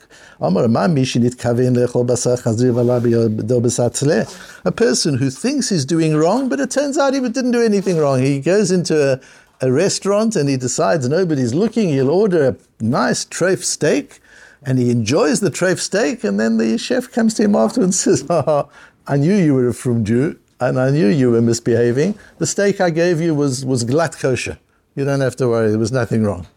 A 4.65 4.71
person 4.71 5.17
who 5.17 5.29
thinks 5.29 5.69
he's 5.69 5.86
doing 5.86 6.15
wrong, 6.15 6.50
but 6.50 6.59
it 6.59 6.71
turns 6.71 6.97
out 6.97 7.13
he 7.13 7.19
didn't 7.19 7.51
do 7.51 7.62
anything 7.62 7.97
wrong. 7.97 8.21
He 8.21 8.39
goes 8.39 8.71
into 8.71 9.13
a, 9.13 9.19
a 9.65 9.71
restaurant 9.71 10.36
and 10.36 10.50
he 10.50 10.57
decides 10.57 11.07
nobody's 11.07 11.53
looking. 11.53 11.89
He'll 11.89 12.09
order 12.09 12.47
a 12.47 12.55
nice 12.83 13.25
treif 13.25 13.63
steak, 13.63 14.19
and 14.63 14.79
he 14.79 14.89
enjoys 14.89 15.41
the 15.41 15.51
treif 15.51 15.79
steak. 15.79 16.24
And 16.24 16.39
then 16.39 16.57
the 16.57 16.77
chef 16.77 17.12
comes 17.12 17.33
to 17.36 17.43
him 17.43 17.55
after 17.55 17.81
and 17.83 17.93
says, 17.93 18.25
oh, 18.29 18.69
"I 19.05 19.17
knew 19.17 19.36
you 19.36 19.53
were 19.53 19.67
a 19.67 19.74
from 19.74 20.05
Jew." 20.05 20.39
And 20.59 20.79
I 20.79 20.89
knew 20.89 21.07
you 21.07 21.31
were 21.31 21.41
misbehaving. 21.41 22.17
The 22.39 22.47
steak 22.47 22.81
I 22.81 22.89
gave 22.89 23.21
you 23.21 23.35
was, 23.35 23.65
was 23.65 23.83
glatt 23.83 24.19
kosher. 24.19 24.57
You 24.95 25.05
don't 25.05 25.21
have 25.21 25.35
to 25.37 25.47
worry, 25.47 25.69
there 25.69 25.79
was 25.79 25.91
nothing 25.91 26.23
wrong. 26.23 26.47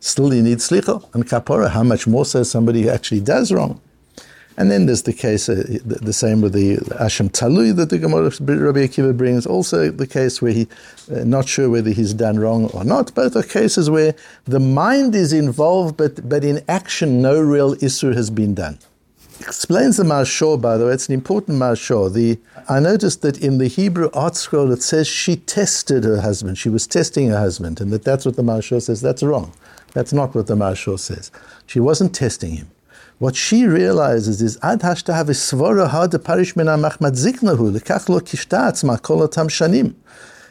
Still, 0.00 0.32
you 0.32 0.42
need 0.42 0.58
slicha 0.58 1.02
and 1.14 1.26
kapora. 1.26 1.70
How 1.70 1.82
much 1.82 2.06
more 2.06 2.24
so 2.24 2.42
somebody 2.42 2.82
who 2.82 2.88
actually 2.90 3.20
does 3.20 3.52
wrong? 3.52 3.80
And 4.56 4.72
then 4.72 4.86
there's 4.86 5.02
the 5.02 5.12
case, 5.12 5.48
uh, 5.48 5.62
the, 5.84 6.00
the, 6.02 6.12
same 6.12 6.40
with 6.40 6.52
the 6.52 6.78
Asham 6.98 7.30
Talui 7.30 7.74
that 7.76 7.90
the 7.90 7.98
Gemara 7.98 8.24
Rabbi 8.24 8.80
Akiva 8.80 9.16
brings. 9.16 9.46
Also, 9.46 9.92
the 9.92 10.06
case 10.06 10.42
where 10.42 10.50
he 10.50 10.66
uh, 11.12 11.22
not 11.22 11.48
sure 11.48 11.70
whether 11.70 11.90
he's 11.90 12.12
done 12.12 12.40
wrong 12.40 12.66
or 12.70 12.82
not. 12.82 13.14
Both 13.14 13.36
are 13.36 13.44
cases 13.44 13.88
where 13.88 14.16
the 14.46 14.58
mind 14.58 15.14
is 15.14 15.32
involved, 15.32 15.96
but, 15.96 16.28
but 16.28 16.42
in 16.42 16.64
action, 16.68 17.22
no 17.22 17.40
real 17.40 17.76
issur 17.76 18.16
has 18.16 18.30
been 18.30 18.54
done 18.54 18.80
explains 19.40 19.96
the 19.96 20.04
Maharsha, 20.04 20.60
by 20.60 20.76
the 20.76 20.86
way. 20.86 20.92
It's 20.92 21.08
an 21.08 21.14
important 21.14 21.58
Maharsha. 21.58 22.12
The 22.12 22.38
I 22.68 22.80
noticed 22.80 23.22
that 23.22 23.42
in 23.42 23.58
the 23.58 23.68
Hebrew 23.68 24.10
ArtScroll, 24.10 24.72
it 24.72 24.82
says 24.82 25.06
she 25.06 25.36
tested 25.36 26.04
her 26.04 26.20
husband. 26.20 26.58
She 26.58 26.68
was 26.68 26.86
testing 26.86 27.28
her 27.28 27.38
husband, 27.38 27.80
and 27.80 27.92
that 27.92 28.04
that's 28.04 28.26
what 28.26 28.36
the 28.36 28.42
Maharsha 28.42 28.82
says. 28.82 29.00
That's 29.00 29.22
wrong. 29.22 29.52
That's 29.92 30.12
not 30.12 30.34
what 30.34 30.46
the 30.46 30.54
Maharsha 30.54 30.98
says. 30.98 31.30
She 31.66 31.80
wasn't 31.80 32.14
testing 32.14 32.56
him. 32.56 32.70
What 33.18 33.34
she 33.34 33.66
realizes 33.66 34.40
is 34.40 34.58
Ad 34.62 34.80
shanim. 34.80 35.14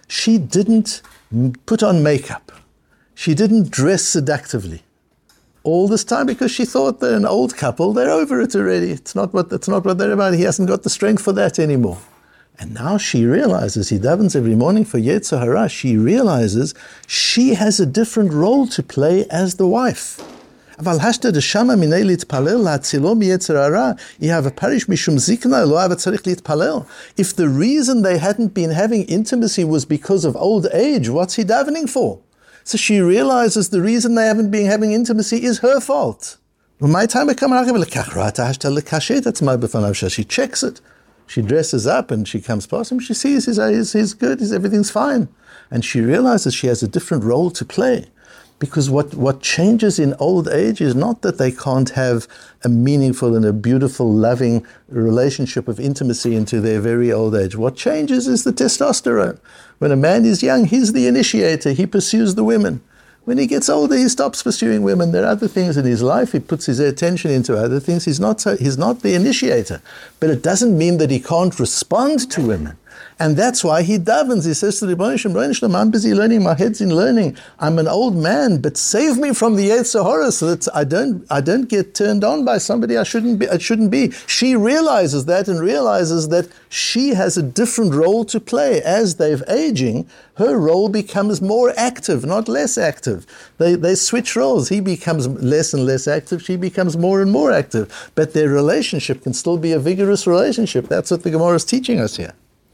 She 0.10 0.38
didn't 0.38 1.01
put 1.65 1.84
on 1.84 2.03
makeup. 2.03 2.51
She 3.15 3.34
didn't 3.34 3.72
dress 3.72 4.03
seductively 4.03 4.84
all 5.64 5.88
this 5.88 6.04
time 6.04 6.26
because 6.26 6.52
she 6.52 6.66
thought 6.66 7.00
they're 7.00 7.16
an 7.16 7.26
old 7.26 7.56
couple, 7.56 7.94
they're 7.94 8.10
over 8.10 8.40
it 8.42 8.56
already. 8.56 8.92
It's 8.92 9.16
not 9.16 9.34
what, 9.34 9.52
it's 9.52 9.68
not 9.68 9.86
what 9.86 9.98
they're 9.98 10.12
about. 10.12 10.34
He 10.34 10.44
hasn't 10.44 10.70
got 10.70 10.84
the 10.84 10.90
strength 10.90 11.24
for 11.24 11.34
that 11.34 11.60
anymore. 11.60 12.00
And 12.60 12.74
now 12.74 12.98
she 12.98 13.26
realizes, 13.26 13.90
he 13.90 14.00
davens 14.00 14.36
every 14.36 14.56
morning 14.56 14.84
for 14.84 14.98
Yetzer 14.98 15.40
Hara, 15.40 15.70
she 15.70 15.96
realizes 15.96 16.74
she 17.06 17.54
has 17.54 17.80
a 17.80 17.86
different 17.86 18.34
role 18.34 18.66
to 18.68 18.82
play 18.82 19.26
as 19.30 19.56
the 19.56 19.68
wife. 19.68 20.20
If 27.18 27.36
the 27.36 27.50
reason 27.50 28.04
they 28.04 28.20
hadn't 28.20 28.54
been 28.54 28.70
having 28.70 29.04
intimacy 29.06 29.64
was 29.64 29.86
because 29.86 30.24
of 30.24 30.36
old 30.36 30.68
age, 30.74 31.10
what's 31.10 31.36
he 31.36 31.44
davening 31.44 31.90
for? 31.90 32.20
So 32.68 32.78
she 32.78 33.00
realizes 33.00 33.70
the 33.70 33.82
reason 33.82 34.16
they 34.16 34.26
haven't 34.26 34.52
been 34.52 34.66
having 34.66 34.92
intimacy 34.92 35.46
is 35.46 35.60
her 35.60 35.80
fault. 35.80 36.36
When 36.80 36.92
my 36.92 37.06
time 37.06 37.28
becomes 37.28 37.52
my 39.42 39.56
buffan, 39.56 40.12
she 40.12 40.26
checks 40.26 40.64
it. 40.64 40.82
She 41.28 41.42
dresses 41.42 41.88
up 41.88 42.12
and 42.12 42.28
she 42.28 42.42
comes 42.42 42.68
past 42.68 42.92
him. 42.92 43.00
She 43.00 43.14
sees 43.14 43.46
he's, 43.46 43.56
he's, 43.56 43.94
he's 43.94 44.14
good, 44.14 44.42
he's, 44.42 44.52
everything's 44.52 44.92
fine. 44.92 45.30
And 45.72 45.86
she 45.86 46.02
realizes 46.02 46.54
she 46.54 46.68
has 46.68 46.84
a 46.84 46.90
different 46.90 47.24
role 47.24 47.52
to 47.52 47.64
play. 47.64 48.08
Because 48.60 48.90
what, 48.90 49.14
what 49.14 49.42
changes 49.42 50.00
in 50.00 50.16
old 50.16 50.48
age 50.48 50.82
is 50.82 50.96
not 50.96 51.22
that 51.22 51.38
they 51.38 51.52
can't 51.52 51.92
have 51.92 52.28
a 52.64 52.70
meaningful 52.70 53.36
and 53.36 53.46
a 53.46 53.54
beautiful, 53.54 54.12
loving 54.12 54.66
relationship 54.88 55.68
of 55.68 55.80
intimacy 55.80 56.36
into 56.36 56.60
their 56.60 56.82
very 56.82 57.12
old 57.12 57.36
age. 57.36 57.56
What 57.56 57.76
changes 57.76 58.28
is 58.28 58.44
the 58.44 58.52
testosterone. 58.52 59.40
When 59.78 59.92
a 59.92 59.96
man 59.96 60.26
is 60.26 60.42
young, 60.42 60.66
he's 60.66 60.94
the 60.94 61.06
initiator, 61.06 61.72
he 61.72 61.86
pursues 61.86 62.34
the 62.34 62.44
women. 62.44 62.82
When 63.26 63.38
he 63.38 63.46
gets 63.46 63.68
older, 63.68 63.98
he 63.98 64.08
stops 64.08 64.42
pursuing 64.42 64.84
women. 64.84 65.12
There 65.12 65.26
are 65.26 65.32
other 65.32 65.50
things 65.50 65.76
in 65.76 65.86
his 65.86 66.02
life. 66.02 66.32
He 66.32 66.40
puts 66.40 66.66
his 66.66 66.80
attention 66.80 67.30
into 67.30 67.58
other 67.58 67.82
things. 67.82 68.06
He's 68.06 68.22
not, 68.22 68.40
so, 68.40 68.56
he's 68.56 68.78
not 68.78 69.02
the 69.02 69.16
initiator. 69.16 69.82
But 70.22 70.30
it 70.30 70.42
doesn't 70.42 70.78
mean 70.78 70.98
that 71.00 71.12
he 71.12 71.20
can't 71.20 71.60
respond 71.60 72.32
to 72.32 72.42
women. 72.42 72.78
And 73.20 73.36
that's 73.36 73.64
why 73.64 73.82
he 73.82 73.98
davens. 73.98 74.46
He 74.46 74.54
says 74.54 74.80
to 74.80 74.86
the 74.86 74.96
Rebbeinu 74.96 75.76
I'm 75.76 75.90
busy 75.90 76.14
learning, 76.14 76.44
my 76.44 76.54
head's 76.54 76.82
in 76.82 76.96
learning. 76.96 77.36
I'm 77.60 77.80
an 77.80 77.88
old 77.88 78.16
man, 78.16 78.62
but 78.62 78.78
save 78.78 79.18
me 79.18 79.34
from 79.34 79.56
the 79.56 79.70
Yetzer 79.70 80.04
Hara 80.04 80.32
so 80.32 80.54
that 80.54 80.68
I 80.76 80.84
don't, 80.84 81.26
I 81.32 81.42
don't 81.42 81.68
get 81.68 81.96
turned 81.96 82.24
on 82.24 82.46
by 82.46 82.60
somebody 82.60 82.96
I 82.96 83.04
shouldn't 83.04 83.40
be. 83.40 83.50
I 83.50 83.58
shouldn't 83.58 83.90
be. 83.90 84.12
She 84.28 84.56
realizes 84.56 85.26
that 85.26 85.48
and 85.48 85.60
realizes 85.60 86.30
that 86.30 86.48
she 86.70 87.10
has 87.10 87.38
a 87.38 87.44
different 87.44 87.96
role 87.96 88.24
to 88.26 88.40
play. 88.40 88.82
As 88.84 89.16
they've 89.16 89.44
aging, 89.48 90.08
her 90.36 90.56
role 90.60 90.88
becomes 90.88 91.42
more 91.42 91.74
active, 91.76 92.24
not 92.24 92.48
less 92.48 92.78
active. 92.78 93.26
They, 93.58 93.74
they 93.74 93.96
switch 93.96 94.36
roles. 94.36 94.70
He 94.70 94.80
becomes 94.80 95.28
less 95.28 95.74
and 95.74 95.88
less 95.88 96.08
active. 96.08 96.44
She 96.44 96.56
becomes 96.56 96.96
more 96.96 97.24
and 97.24 97.32
more 97.32 97.52
active. 97.52 98.12
But 98.14 98.34
their 98.34 98.50
relationship 98.50 99.24
can 99.24 99.34
still 99.34 99.58
be 99.58 99.72
a 99.72 99.80
vigorous 99.80 100.28
relationship. 100.28 100.88
That's 100.88 101.10
what 101.10 101.24
the 101.24 101.32
Gemara 101.32 101.56
is 101.56 101.66
teaching 101.66 102.00
us 102.00 102.18
here. 102.18 102.34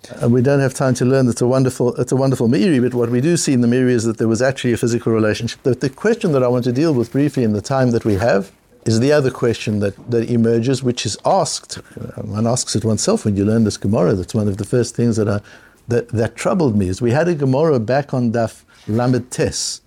And 0.10 0.34
we 0.34 0.42
don't 0.42 0.60
have 0.60 0.74
time 0.74 0.94
to 0.96 1.06
learn. 1.06 1.28
It's 1.30 1.42
a 1.42 1.48
wonderful, 1.48 1.96
it's 1.96 2.12
a 2.12 2.16
wonderful 2.16 2.48
Meiri, 2.48 2.82
but 2.82 2.94
what 2.94 3.10
we 3.10 3.22
do 3.22 3.38
see 3.38 3.54
in 3.54 3.62
the 3.62 3.68
Meiri 3.68 3.92
is 3.92 4.04
that 4.04 4.18
there 4.18 4.28
was 4.28 4.42
actually 4.42 4.74
a 4.74 4.78
physical 4.78 5.14
relationship. 5.14 5.64
The, 5.64 5.76
the 5.76 5.90
question 5.90 6.34
that 6.34 6.44
I 6.44 6.48
want 6.48 6.66
to 6.66 6.72
deal 6.72 6.94
with 6.94 7.12
briefly 7.12 7.44
in 7.44 7.54
the 7.54 7.62
time 7.62 7.92
that 7.92 8.04
we 8.04 8.16
have 8.16 8.52
is 8.86 9.00
the 9.00 9.14
other 9.14 9.32
question 9.32 9.80
that, 9.80 9.96
that 10.12 10.30
emerges, 10.30 10.84
which 10.84 11.06
is 11.06 11.18
asked. 11.26 11.76
One 12.18 12.46
asks 12.46 12.76
it 12.76 12.84
oneself 12.84 13.24
when 13.24 13.38
you 13.38 13.46
learn 13.46 13.64
this 13.64 13.78
Gemara. 13.78 14.14
That's 14.14 14.34
one 14.34 14.50
of 14.50 14.58
the 14.58 14.66
first 14.66 14.96
things 14.96 15.16
that, 15.16 15.30
I, 15.30 15.40
that, 15.88 16.10
that 16.10 16.36
troubled 16.36 16.76
me. 16.78 16.90
Is 16.90 17.02
we 17.02 17.12
had 17.12 17.30
a 17.30 17.36
Gemara 17.36 17.80
back 17.80 18.14
on 18.14 18.34
Daf 18.34 18.64
Lamed 18.88 19.32
Tes. 19.32 19.82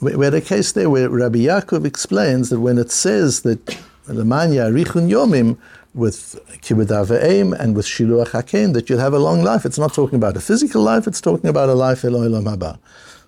We 0.00 0.24
had 0.24 0.34
a 0.34 0.40
case 0.40 0.72
there 0.72 0.90
where 0.90 1.08
Rabbi 1.08 1.40
Yaakov 1.40 1.84
explains 1.84 2.50
that 2.50 2.60
when 2.60 2.78
it 2.78 2.90
says 2.90 3.42
that 3.42 3.64
the 4.06 4.24
Manya 4.24 4.64
Richun 4.64 5.08
Yomim, 5.08 5.56
with 5.94 6.40
kibbud 6.62 7.22
aim 7.22 7.52
and 7.52 7.76
with 7.76 7.86
shiluach 7.86 8.28
haken 8.28 8.72
that 8.72 8.88
you'll 8.88 8.98
have 8.98 9.12
a 9.12 9.18
long 9.18 9.42
life. 9.42 9.64
It's 9.64 9.78
not 9.78 9.92
talking 9.94 10.16
about 10.16 10.36
a 10.36 10.40
physical 10.40 10.82
life; 10.82 11.06
it's 11.06 11.20
talking 11.20 11.48
about 11.50 11.68
a 11.68 11.74
life 11.74 12.02
eloilam 12.02 12.44
haba. 12.44 12.78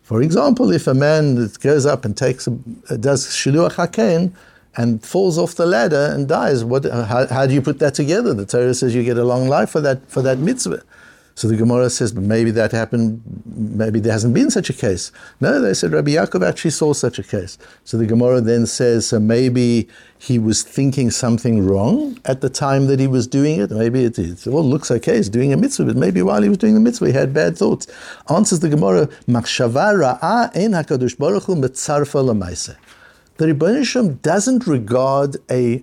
For 0.03 0.23
example, 0.23 0.71
if 0.73 0.87
a 0.87 0.95
man 0.95 1.49
goes 1.61 1.87
up 1.87 2.05
and 2.05 2.17
takes 2.17 2.47
a, 2.47 2.99
does 2.99 3.27
shiluach 3.27 3.75
haken 3.75 4.33
and 4.77 5.03
falls 5.05 5.39
off 5.39 5.55
the 5.55 5.67
ladder 5.67 6.11
and 6.13 6.29
dies, 6.29 6.65
what, 6.65 6.85
how, 6.85 7.27
how, 7.29 7.47
do 7.47 7.55
you 7.55 7.63
put 7.63 7.79
that 7.79 7.95
together? 7.95 8.35
The 8.35 8.45
Torah 8.45 8.75
says 8.75 8.95
you 8.95 9.05
get 9.05 9.17
a 9.17 9.25
long 9.25 9.49
life 9.49 9.71
for 9.71 9.81
that 9.81 10.11
for 10.11 10.23
that 10.23 10.39
mitzvah. 10.39 10.83
So 11.37 11.49
the 11.49 11.57
Gemara 11.57 11.91
says, 11.91 12.13
but 12.13 12.23
maybe 12.23 12.53
that 12.53 12.71
happened, 12.71 13.21
maybe 13.45 13.99
there 13.99 14.13
hasn't 14.13 14.35
been 14.35 14.51
such 14.51 14.71
a 14.71 14.73
case. 14.73 15.11
No, 15.41 15.61
they 15.61 15.75
said 15.75 15.93
Rabbi 15.93 16.13
Yaakov 16.13 16.47
actually 16.47 16.71
saw 16.71 16.93
such 16.93 17.19
a 17.19 17.25
case. 17.25 17.59
So 17.83 17.97
the 17.97 18.07
Gemara 18.07 18.41
then 18.41 18.67
says, 18.67 19.09
so 19.09 19.19
maybe 19.19 19.89
he 20.17 20.39
was 20.39 20.63
thinking 20.63 21.11
something 21.11 21.67
wrong 21.67 22.19
at 22.25 22.41
the 22.41 22.49
time 22.49 22.87
that 22.87 23.01
he 23.01 23.09
was 23.09 23.27
doing 23.27 23.61
it. 23.61 23.73
Maybe 23.73 24.05
it, 24.05 24.17
it 24.17 24.47
all 24.47 24.63
looks 24.63 24.93
okay, 24.93 25.17
he's 25.17 25.29
doing 25.29 25.53
a 25.53 25.57
mitzvah, 25.57 25.87
but 25.87 25.97
maybe 25.97 26.23
while 26.23 26.41
he 26.41 26.49
was 26.49 26.59
doing 26.59 26.75
the 26.75 26.81
mitzvah, 26.81 27.07
he 27.07 27.13
had 27.13 27.35
bad 27.35 27.59
thoughts. 27.59 27.89
Answers 28.31 28.61
the 28.61 28.69
Gemara, 28.69 29.09
Machshava 29.27 30.21
ra'a 30.21 30.53
en 30.55 30.71
HaKadosh 30.71 31.19
Baruch 31.19 31.45
Hu 31.45 31.57
metzarfa 31.57 32.77
The 33.39 33.47
Rebbeinu 33.47 34.23
doesn't 34.23 34.69
regard 34.69 35.37
a 35.51 35.83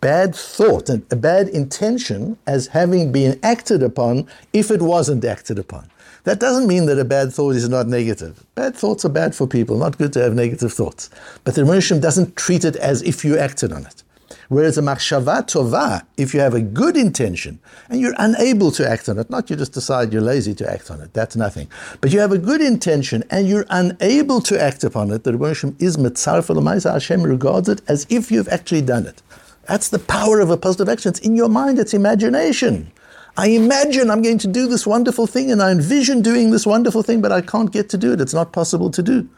bad 0.00 0.34
thought 0.34 0.88
and 0.88 1.04
a 1.10 1.16
bad 1.16 1.48
intention 1.48 2.38
as 2.46 2.68
having 2.68 3.12
been 3.12 3.38
acted 3.42 3.82
upon 3.82 4.26
if 4.52 4.70
it 4.70 4.82
wasn't 4.82 5.24
acted 5.24 5.58
upon. 5.58 5.90
That 6.24 6.40
doesn't 6.40 6.66
mean 6.66 6.86
that 6.86 6.98
a 6.98 7.04
bad 7.04 7.32
thought 7.32 7.54
is 7.54 7.68
not 7.68 7.86
negative. 7.86 8.44
Bad 8.54 8.76
thoughts 8.76 9.04
are 9.04 9.10
bad 9.10 9.34
for 9.34 9.46
people, 9.46 9.78
not 9.78 9.98
good 9.98 10.12
to 10.14 10.22
have 10.22 10.34
negative 10.34 10.72
thoughts. 10.72 11.08
But 11.44 11.54
the 11.54 11.62
Rishon 11.62 12.00
doesn't 12.00 12.36
treat 12.36 12.64
it 12.64 12.76
as 12.76 13.02
if 13.02 13.24
you 13.24 13.38
acted 13.38 13.72
on 13.72 13.86
it. 13.86 14.02
Whereas 14.48 14.76
a 14.76 14.82
machshava 14.82 15.46
tova, 15.46 16.02
if 16.16 16.34
you 16.34 16.40
have 16.40 16.54
a 16.54 16.60
good 16.60 16.96
intention 16.96 17.60
and 17.88 18.00
you're 18.00 18.16
unable 18.18 18.72
to 18.72 18.88
act 18.88 19.08
on 19.08 19.18
it, 19.18 19.30
not 19.30 19.48
you 19.48 19.54
just 19.54 19.72
decide 19.72 20.12
you're 20.12 20.20
lazy 20.20 20.54
to 20.54 20.68
act 20.70 20.90
on 20.90 21.00
it, 21.00 21.14
that's 21.14 21.36
nothing. 21.36 21.68
But 22.00 22.12
you 22.12 22.18
have 22.18 22.32
a 22.32 22.38
good 22.38 22.60
intention 22.60 23.22
and 23.30 23.48
you're 23.48 23.66
unable 23.70 24.40
to 24.42 24.60
act 24.60 24.82
upon 24.82 25.12
it, 25.12 25.22
the 25.22 25.32
Rebbe 25.32 25.74
is 25.78 25.96
mitzarfa 25.96 26.92
Hashem 26.92 27.22
regards 27.22 27.68
it 27.68 27.80
as 27.86 28.06
if 28.10 28.32
you've 28.32 28.48
actually 28.48 28.82
done 28.82 29.06
it. 29.06 29.22
That's 29.66 29.88
the 29.88 29.98
power 29.98 30.40
of 30.40 30.50
a 30.50 30.56
positive 30.56 30.88
action. 30.88 31.10
It's 31.10 31.20
in 31.20 31.36
your 31.36 31.48
mind, 31.48 31.78
it's 31.78 31.94
imagination. 31.94 32.90
I 33.36 33.48
imagine 33.48 34.10
I'm 34.10 34.22
going 34.22 34.38
to 34.38 34.48
do 34.48 34.66
this 34.66 34.86
wonderful 34.86 35.26
thing 35.26 35.50
and 35.50 35.62
I 35.62 35.70
envision 35.70 36.22
doing 36.22 36.50
this 36.50 36.66
wonderful 36.66 37.02
thing, 37.02 37.20
but 37.20 37.32
I 37.32 37.40
can't 37.40 37.70
get 37.70 37.88
to 37.90 37.98
do 37.98 38.12
it. 38.12 38.20
It's 38.20 38.34
not 38.34 38.52
possible 38.52 38.90
to 38.90 39.02
do. 39.02 39.28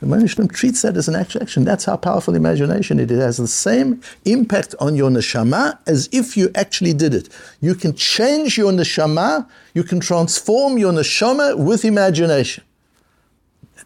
The 0.00 0.08
Manishlam 0.08 0.52
treats 0.52 0.82
that 0.82 0.96
as 0.96 1.06
an 1.06 1.14
action. 1.14 1.64
That's 1.64 1.84
how 1.84 1.96
powerful 1.96 2.34
imagination 2.34 2.98
it 2.98 3.10
is. 3.12 3.18
It 3.18 3.22
has 3.22 3.36
the 3.36 3.46
same 3.46 4.00
impact 4.24 4.74
on 4.80 4.96
your 4.96 5.10
neshama 5.10 5.78
as 5.86 6.08
if 6.10 6.36
you 6.36 6.50
actually 6.56 6.92
did 6.92 7.14
it. 7.14 7.28
You 7.60 7.76
can 7.76 7.94
change 7.94 8.58
your 8.58 8.72
neshama, 8.72 9.48
you 9.74 9.84
can 9.84 10.00
transform 10.00 10.76
your 10.76 10.92
neshama 10.92 11.56
with 11.56 11.84
imagination. 11.84 12.64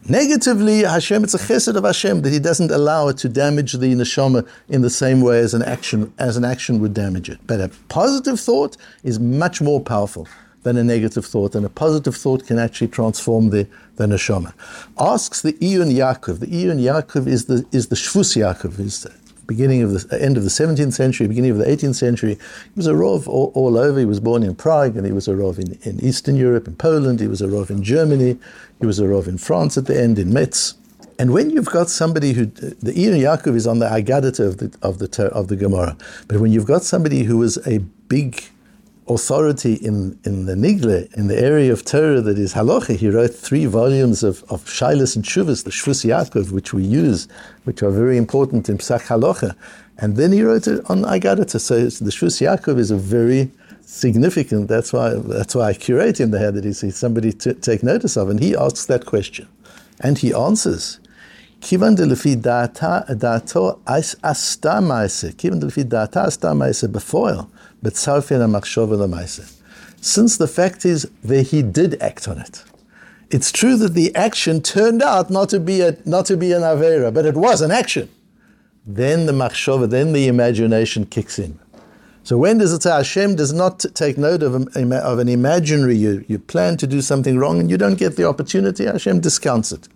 Negatively, 0.07 0.83
Hashem, 0.83 1.23
it's 1.23 1.33
a 1.33 1.37
chesed 1.37 1.75
of 1.75 1.83
Hashem 1.83 2.21
that 2.21 2.31
He 2.31 2.39
doesn't 2.39 2.71
allow 2.71 3.07
it 3.07 3.17
to 3.17 3.29
damage 3.29 3.73
the 3.73 3.93
neshama 3.93 4.47
in 4.69 4.81
the 4.81 4.89
same 4.89 5.21
way 5.21 5.39
as 5.39 5.53
an 5.53 5.63
action 5.63 6.13
as 6.17 6.37
an 6.37 6.45
action 6.45 6.79
would 6.79 6.93
damage 6.93 7.29
it. 7.29 7.39
But 7.45 7.59
a 7.59 7.69
positive 7.89 8.39
thought 8.39 8.77
is 9.03 9.19
much 9.19 9.61
more 9.61 9.81
powerful 9.81 10.27
than 10.63 10.77
a 10.77 10.83
negative 10.83 11.25
thought, 11.25 11.55
and 11.55 11.65
a 11.65 11.69
positive 11.69 12.15
thought 12.15 12.45
can 12.45 12.59
actually 12.59 12.89
transform 12.89 13.49
the, 13.49 13.67
the 13.95 14.05
neshama. 14.05 14.53
Asks 14.99 15.41
the 15.41 15.53
Iyun 15.53 15.91
Yaakov. 15.91 16.39
The 16.39 16.47
Iyun 16.47 16.79
Yaakov 16.79 17.27
is 17.27 17.45
the 17.45 17.65
is 17.71 17.87
the 17.87 17.95
Shvus 17.95 18.35
Yaakov. 18.35 18.79
Is 18.79 19.07
beginning 19.47 19.81
of 19.81 20.09
the 20.09 20.21
end 20.21 20.37
of 20.37 20.43
the 20.43 20.49
17th 20.49 20.93
century, 20.93 21.27
beginning 21.27 21.51
of 21.51 21.57
the 21.57 21.65
18th 21.65 21.95
century. 21.95 22.35
He 22.35 22.71
was 22.75 22.87
a 22.87 22.93
Rov 22.93 23.27
all, 23.27 23.51
all, 23.55 23.77
over. 23.77 23.97
He 23.97 24.05
was 24.05 24.19
born 24.19 24.43
in 24.43 24.55
Prague 24.55 24.95
and 24.97 25.05
he 25.05 25.11
was 25.11 25.27
a 25.27 25.33
Rov 25.33 25.57
in, 25.57 25.79
in 25.83 26.03
Eastern 26.03 26.35
Europe, 26.35 26.67
in 26.67 26.75
Poland. 26.75 27.19
He 27.19 27.27
was 27.27 27.41
a 27.41 27.47
Rov 27.47 27.69
in 27.69 27.81
Germany. 27.81 28.37
He 28.79 28.85
was 28.85 28.99
a 28.99 29.05
Rov 29.05 29.27
in 29.27 29.37
France 29.37 29.77
at 29.77 29.85
the 29.85 29.99
end, 29.99 30.19
in 30.19 30.31
Metz. 30.31 30.75
And 31.19 31.33
when 31.33 31.49
you've 31.49 31.65
got 31.65 31.89
somebody 31.89 32.33
who, 32.33 32.45
the 32.45 32.93
Iyun 32.93 33.19
Yaakov 33.19 33.55
is 33.55 33.65
on 33.65 33.79
the 33.79 33.87
Agadah 33.87 34.39
of 34.39 34.57
the, 34.57 34.77
of, 34.83 34.99
the, 34.99 35.23
of 35.33 35.47
the 35.47 35.55
Gemara, 35.55 35.97
but 36.27 36.39
when 36.39 36.51
you've 36.51 36.67
got 36.67 36.83
somebody 36.83 37.23
who 37.23 37.41
is 37.41 37.57
a 37.65 37.79
big 38.07 38.43
authority 39.09 39.73
in, 39.75 40.19
in 40.25 40.45
the 40.45 40.55
Nigle, 40.55 41.11
in 41.13 41.27
the 41.27 41.39
area 41.39 41.71
of 41.71 41.85
Torah 41.85 42.21
that 42.21 42.37
is 42.37 42.53
Halacha. 42.53 42.95
He 42.95 43.09
wrote 43.09 43.33
three 43.33 43.65
volumes 43.65 44.23
of, 44.23 44.43
of 44.49 44.65
Shailas 44.65 45.15
and 45.15 45.23
Shuvas, 45.23 45.63
the 45.63 45.71
Shvus 45.71 46.05
Yaakov, 46.05 46.51
which 46.51 46.73
we 46.73 46.83
use, 46.83 47.27
which 47.63 47.81
are 47.83 47.91
very 47.91 48.17
important 48.17 48.69
in 48.69 48.77
Psak 48.77 49.07
Halacha. 49.07 49.55
And 49.97 50.17
then 50.17 50.31
he 50.31 50.43
wrote 50.43 50.67
it 50.67 50.87
on 50.89 51.03
Agadata. 51.03 51.59
So 51.59 51.75
the 51.79 52.11
Shvus 52.11 52.41
Yaakov 52.41 52.77
is 52.77 52.91
a 52.91 52.97
very 52.97 53.49
significant, 53.81 54.67
that's 54.67 54.91
why, 54.91 55.13
that's 55.13 55.55
why 55.55 55.69
I 55.69 55.73
curate 55.73 56.19
him 56.19 56.31
there, 56.31 56.51
that 56.51 56.63
he's 56.65 56.95
somebody 56.95 57.31
to 57.31 57.53
take 57.53 57.83
notice 57.83 58.17
of. 58.17 58.29
And 58.29 58.39
he 58.39 58.55
asks 58.55 58.85
that 58.87 59.05
question. 59.05 59.47
And 60.01 60.17
he 60.17 60.33
answers. 60.33 60.99
Kivan 61.61 61.95
de 61.95 62.05
lefi 62.05 62.35
da'ato 62.35 63.79
asta 64.23 64.81
ma'ase. 64.81 65.33
Kivan 65.35 65.59
de 65.59 65.67
lefi 65.67 65.83
da'ata 65.83 66.27
asta 66.27 66.47
ma'ase 66.53 66.91
befoil. 66.91 67.49
Since 70.01 70.37
the 70.37 70.47
fact 70.47 70.85
is 70.85 71.09
that 71.23 71.43
he 71.43 71.61
did 71.61 72.01
act 72.01 72.27
on 72.27 72.39
it. 72.39 72.63
It's 73.29 73.51
true 73.51 73.75
that 73.77 73.93
the 73.93 74.15
action 74.15 74.61
turned 74.61 75.01
out 75.01 75.29
not 75.29 75.49
to 75.49 75.59
be 75.59 75.81
a, 75.81 75.97
not 76.05 76.25
to 76.27 76.37
be 76.37 76.53
an 76.53 76.61
avera, 76.61 77.13
but 77.13 77.25
it 77.25 77.35
was 77.35 77.61
an 77.61 77.71
action. 77.71 78.09
Then 78.85 79.25
the 79.25 79.33
machshava, 79.33 79.89
then 79.89 80.13
the 80.13 80.27
imagination 80.27 81.05
kicks 81.05 81.37
in. 81.37 81.59
So 82.23 82.37
when 82.37 82.57
does 82.57 82.71
it 82.73 82.83
say 82.83 82.91
Hashem 82.91 83.35
does 83.35 83.51
not 83.51 83.85
take 83.93 84.17
note 84.17 84.43
of, 84.43 84.55
a, 84.75 84.95
of 84.97 85.19
an 85.19 85.27
imaginary, 85.27 85.97
you, 85.97 86.23
you 86.27 86.39
plan 86.39 86.77
to 86.77 86.87
do 86.87 87.01
something 87.01 87.37
wrong 87.37 87.59
and 87.59 87.69
you 87.69 87.77
don't 87.77 87.97
get 87.97 88.15
the 88.15 88.27
opportunity, 88.27 88.85
Hashem 88.85 89.19
discounts 89.19 89.71
it. 89.71 89.87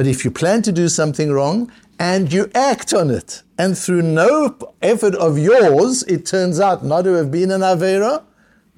But 0.00 0.06
if 0.06 0.24
you 0.24 0.30
plan 0.30 0.62
to 0.62 0.72
do 0.72 0.88
something 0.88 1.30
wrong 1.30 1.70
and 1.98 2.32
you 2.32 2.50
act 2.54 2.94
on 2.94 3.10
it, 3.10 3.42
and 3.58 3.76
through 3.76 4.00
no 4.00 4.56
effort 4.80 5.14
of 5.14 5.38
yours, 5.38 6.04
it 6.04 6.24
turns 6.24 6.58
out 6.58 6.82
not 6.82 7.02
to 7.02 7.12
have 7.16 7.30
been 7.30 7.50
an 7.50 7.60
Avera, 7.60 8.22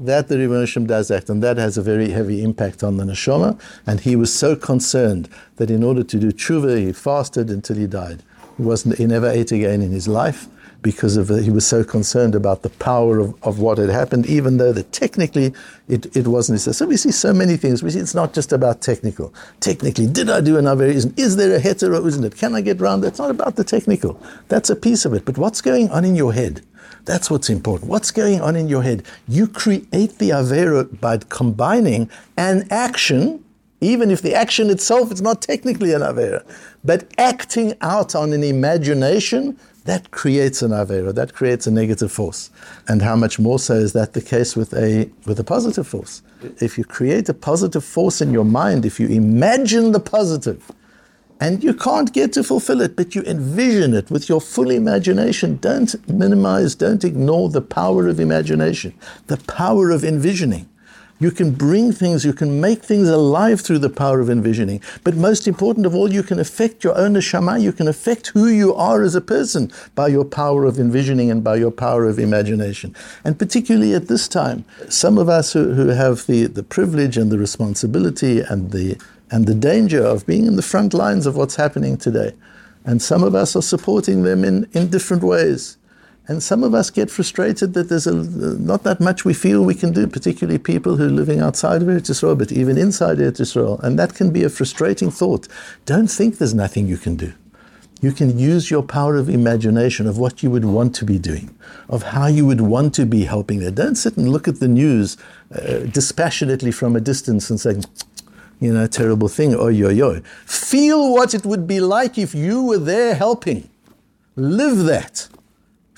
that 0.00 0.26
the 0.26 0.66
Shel 0.66 0.82
does 0.82 1.12
act, 1.12 1.30
and 1.30 1.40
that 1.40 1.58
has 1.58 1.78
a 1.78 1.82
very 1.82 2.10
heavy 2.10 2.42
impact 2.42 2.82
on 2.82 2.96
the 2.96 3.04
neshama. 3.04 3.56
And 3.86 4.00
he 4.00 4.16
was 4.16 4.34
so 4.34 4.56
concerned 4.56 5.28
that 5.58 5.70
in 5.70 5.84
order 5.84 6.02
to 6.02 6.18
do 6.18 6.32
tshuva, 6.32 6.76
he 6.76 6.92
fasted 6.92 7.50
until 7.50 7.76
he 7.76 7.86
died. 7.86 8.24
He 8.56 8.64
wasn't. 8.64 8.98
He 8.98 9.06
never 9.06 9.28
ate 9.28 9.52
again 9.52 9.80
in 9.80 9.92
his 9.92 10.08
life 10.08 10.48
because 10.82 11.16
of 11.16 11.28
he 11.28 11.50
was 11.50 11.66
so 11.66 11.84
concerned 11.84 12.34
about 12.34 12.62
the 12.62 12.70
power 12.70 13.18
of, 13.18 13.34
of 13.44 13.60
what 13.60 13.78
had 13.78 13.88
happened, 13.88 14.26
even 14.26 14.56
though 14.56 14.72
that 14.72 14.92
technically 14.92 15.54
it, 15.88 16.14
it 16.16 16.26
wasn't. 16.26 16.60
So 16.60 16.86
we 16.86 16.96
see 16.96 17.12
so 17.12 17.32
many 17.32 17.56
things. 17.56 17.82
We 17.82 17.90
see 17.90 18.00
it's 18.00 18.14
not 18.14 18.34
just 18.34 18.52
about 18.52 18.82
technical. 18.82 19.32
Technically, 19.60 20.06
did 20.06 20.28
I 20.28 20.40
do 20.40 20.58
an 20.58 20.64
averism? 20.64 21.16
Is 21.18 21.36
there 21.36 21.54
a 21.54 21.60
hetero? 21.60 22.04
Isn't 22.04 22.24
it? 22.24 22.36
Can 22.36 22.54
I 22.54 22.60
get 22.60 22.80
round? 22.80 23.04
That's 23.04 23.18
not 23.18 23.30
about 23.30 23.56
the 23.56 23.64
technical. 23.64 24.20
That's 24.48 24.70
a 24.70 24.76
piece 24.76 25.04
of 25.04 25.14
it. 25.14 25.24
But 25.24 25.38
what's 25.38 25.60
going 25.60 25.90
on 25.90 26.04
in 26.04 26.16
your 26.16 26.32
head? 26.32 26.62
That's 27.04 27.30
what's 27.30 27.50
important. 27.50 27.90
What's 27.90 28.10
going 28.10 28.40
on 28.40 28.54
in 28.54 28.68
your 28.68 28.82
head? 28.82 29.02
You 29.26 29.46
create 29.46 30.18
the 30.18 30.30
Avera 30.30 31.00
by 31.00 31.18
combining 31.18 32.10
an 32.36 32.66
action, 32.70 33.44
even 33.82 34.10
if 34.10 34.22
the 34.22 34.34
action 34.34 34.70
itself 34.70 35.10
is 35.12 35.20
not 35.20 35.42
technically 35.42 35.92
an 35.92 36.00
Avera, 36.00 36.42
but 36.84 37.10
acting 37.18 37.74
out 37.80 38.14
on 38.14 38.32
an 38.32 38.44
imagination, 38.44 39.58
that 39.84 40.12
creates 40.12 40.62
an 40.62 40.70
Avera, 40.70 41.12
that 41.12 41.34
creates 41.34 41.66
a 41.66 41.70
negative 41.70 42.12
force. 42.12 42.50
And 42.86 43.02
how 43.02 43.16
much 43.16 43.40
more 43.40 43.58
so 43.58 43.74
is 43.74 43.92
that 43.94 44.12
the 44.12 44.22
case 44.22 44.54
with 44.54 44.72
a, 44.72 45.10
with 45.26 45.40
a 45.40 45.44
positive 45.44 45.88
force? 45.88 46.22
If 46.60 46.78
you 46.78 46.84
create 46.84 47.28
a 47.28 47.34
positive 47.34 47.84
force 47.84 48.20
in 48.20 48.32
your 48.32 48.44
mind, 48.44 48.86
if 48.86 49.00
you 49.00 49.08
imagine 49.08 49.90
the 49.90 49.98
positive, 49.98 50.70
and 51.40 51.64
you 51.64 51.74
can't 51.74 52.12
get 52.12 52.32
to 52.34 52.44
fulfill 52.44 52.80
it, 52.80 52.94
but 52.94 53.16
you 53.16 53.22
envision 53.22 53.94
it 53.94 54.08
with 54.12 54.28
your 54.28 54.40
full 54.40 54.70
imagination. 54.70 55.56
Don't 55.56 56.08
minimize, 56.08 56.76
don't 56.76 57.02
ignore 57.02 57.48
the 57.48 57.60
power 57.60 58.06
of 58.06 58.20
imagination, 58.20 58.94
the 59.26 59.38
power 59.38 59.90
of 59.90 60.04
envisioning. 60.04 60.68
You 61.22 61.30
can 61.30 61.52
bring 61.52 61.92
things, 61.92 62.24
you 62.24 62.32
can 62.32 62.60
make 62.60 62.82
things 62.82 63.08
alive 63.08 63.60
through 63.60 63.78
the 63.78 63.88
power 63.88 64.18
of 64.18 64.28
envisioning. 64.28 64.82
But 65.04 65.14
most 65.14 65.46
important 65.46 65.86
of 65.86 65.94
all, 65.94 66.12
you 66.12 66.24
can 66.24 66.40
affect 66.40 66.82
your 66.82 66.98
own 66.98 67.14
neshama, 67.14 67.62
you 67.62 67.72
can 67.72 67.86
affect 67.86 68.26
who 68.28 68.48
you 68.48 68.74
are 68.74 69.04
as 69.04 69.14
a 69.14 69.20
person 69.20 69.70
by 69.94 70.08
your 70.08 70.24
power 70.24 70.64
of 70.64 70.80
envisioning 70.80 71.30
and 71.30 71.44
by 71.44 71.54
your 71.54 71.70
power 71.70 72.06
of 72.06 72.18
imagination. 72.18 72.96
And 73.22 73.38
particularly 73.38 73.94
at 73.94 74.08
this 74.08 74.26
time, 74.26 74.64
some 74.88 75.16
of 75.16 75.28
us 75.28 75.52
who, 75.52 75.74
who 75.74 75.90
have 75.90 76.26
the, 76.26 76.46
the 76.48 76.64
privilege 76.64 77.16
and 77.16 77.30
the 77.30 77.38
responsibility 77.38 78.40
and 78.40 78.72
the 78.72 78.98
and 79.30 79.46
the 79.46 79.54
danger 79.54 80.04
of 80.04 80.26
being 80.26 80.44
in 80.46 80.56
the 80.56 80.62
front 80.62 80.92
lines 80.92 81.24
of 81.24 81.36
what's 81.36 81.56
happening 81.56 81.96
today. 81.96 82.32
And 82.84 83.00
some 83.00 83.22
of 83.22 83.34
us 83.34 83.56
are 83.56 83.62
supporting 83.62 84.24
them 84.24 84.44
in, 84.44 84.68
in 84.72 84.90
different 84.90 85.22
ways. 85.22 85.78
And 86.28 86.40
some 86.40 86.62
of 86.62 86.72
us 86.72 86.90
get 86.90 87.10
frustrated 87.10 87.74
that 87.74 87.88
there's 87.88 88.06
a, 88.06 88.14
not 88.14 88.84
that 88.84 89.00
much 89.00 89.24
we 89.24 89.34
feel 89.34 89.64
we 89.64 89.74
can 89.74 89.92
do, 89.92 90.06
particularly 90.06 90.58
people 90.58 90.96
who 90.96 91.06
are 91.06 91.10
living 91.10 91.40
outside 91.40 91.82
of 91.82 91.88
Eretz 91.88 92.38
but 92.38 92.52
even 92.52 92.78
inside 92.78 93.18
Eretz. 93.18 93.82
And 93.82 93.98
that 93.98 94.14
can 94.14 94.30
be 94.30 94.44
a 94.44 94.48
frustrating 94.48 95.10
thought. 95.10 95.48
Don't 95.84 96.06
think 96.06 96.38
there's 96.38 96.54
nothing 96.54 96.86
you 96.86 96.96
can 96.96 97.16
do. 97.16 97.32
You 98.00 98.12
can 98.12 98.36
use 98.38 98.70
your 98.70 98.82
power 98.82 99.16
of 99.16 99.28
imagination 99.28 100.08
of 100.08 100.18
what 100.18 100.42
you 100.42 100.50
would 100.50 100.64
want 100.64 100.94
to 100.96 101.04
be 101.04 101.18
doing, 101.18 101.54
of 101.88 102.02
how 102.02 102.26
you 102.26 102.46
would 102.46 102.60
want 102.60 102.94
to 102.94 103.06
be 103.06 103.24
helping 103.24 103.60
there. 103.60 103.70
Don't 103.70 103.94
sit 103.94 104.16
and 104.16 104.28
look 104.28 104.48
at 104.48 104.58
the 104.58 104.66
news 104.68 105.16
uh, 105.54 105.80
dispassionately 105.80 106.72
from 106.72 106.96
a 106.96 107.00
distance 107.00 107.48
and 107.48 107.60
say, 107.60 107.80
you 108.60 108.72
know, 108.72 108.86
terrible 108.86 109.28
thing. 109.28 109.54
Oh, 109.54 109.68
yo, 109.68 109.88
yo. 109.88 110.20
Feel 110.46 111.12
what 111.12 111.32
it 111.32 111.44
would 111.44 111.66
be 111.66 111.80
like 111.80 112.18
if 112.18 112.34
you 112.34 112.62
were 112.62 112.78
there 112.78 113.14
helping. 113.14 113.68
Live 114.34 114.78
that. 114.78 115.28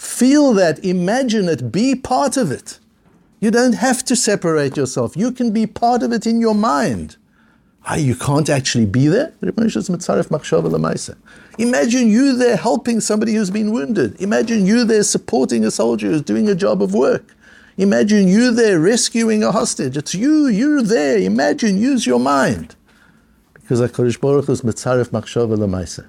Feel 0.05 0.53
that. 0.53 0.85
Imagine 0.85 1.49
it. 1.49 1.73
Be 1.73 1.95
part 1.95 2.37
of 2.37 2.51
it. 2.53 2.79
You 3.41 3.51
don't 3.51 3.73
have 3.75 4.05
to 4.05 4.15
separate 4.15 4.77
yourself. 4.77 5.17
You 5.17 5.33
can 5.33 5.51
be 5.53 5.67
part 5.67 6.03
of 6.03 6.13
it 6.13 6.27
in 6.27 6.41
your 6.41 6.55
mind. 6.55 7.17
You 7.97 8.15
can't 8.15 8.49
actually 8.49 8.87
be 8.87 9.09
there? 9.09 9.35
Imagine 11.59 12.09
you 12.09 12.37
there 12.37 12.57
helping 12.57 13.01
somebody 13.01 13.35
who's 13.35 13.51
been 13.51 13.73
wounded. 13.73 14.21
Imagine 14.21 14.65
you 14.65 14.85
there 14.85 15.03
supporting 15.03 15.65
a 15.65 15.71
soldier 15.71 16.09
who's 16.09 16.23
doing 16.23 16.49
a 16.49 16.55
job 16.55 16.83
of 16.83 16.95
work. 16.95 17.35
Imagine 17.77 18.29
you 18.29 18.53
there 18.53 18.79
rescuing 18.79 19.43
a 19.43 19.53
hostage. 19.53 19.97
It's 19.97 20.15
you, 20.15 20.47
you're 20.47 20.83
there. 20.83 21.19
Imagine, 21.19 21.77
use 21.79 22.07
your 22.07 22.21
mind. 22.21 22.77
Because 23.55 23.81
HaKadosh 23.81 24.21
Baruch 24.21 24.47
Hu 24.47 24.53
is 24.53 24.63
mitzaref 24.63 25.09
machshava 25.09 25.59
l'maisa. 25.59 26.07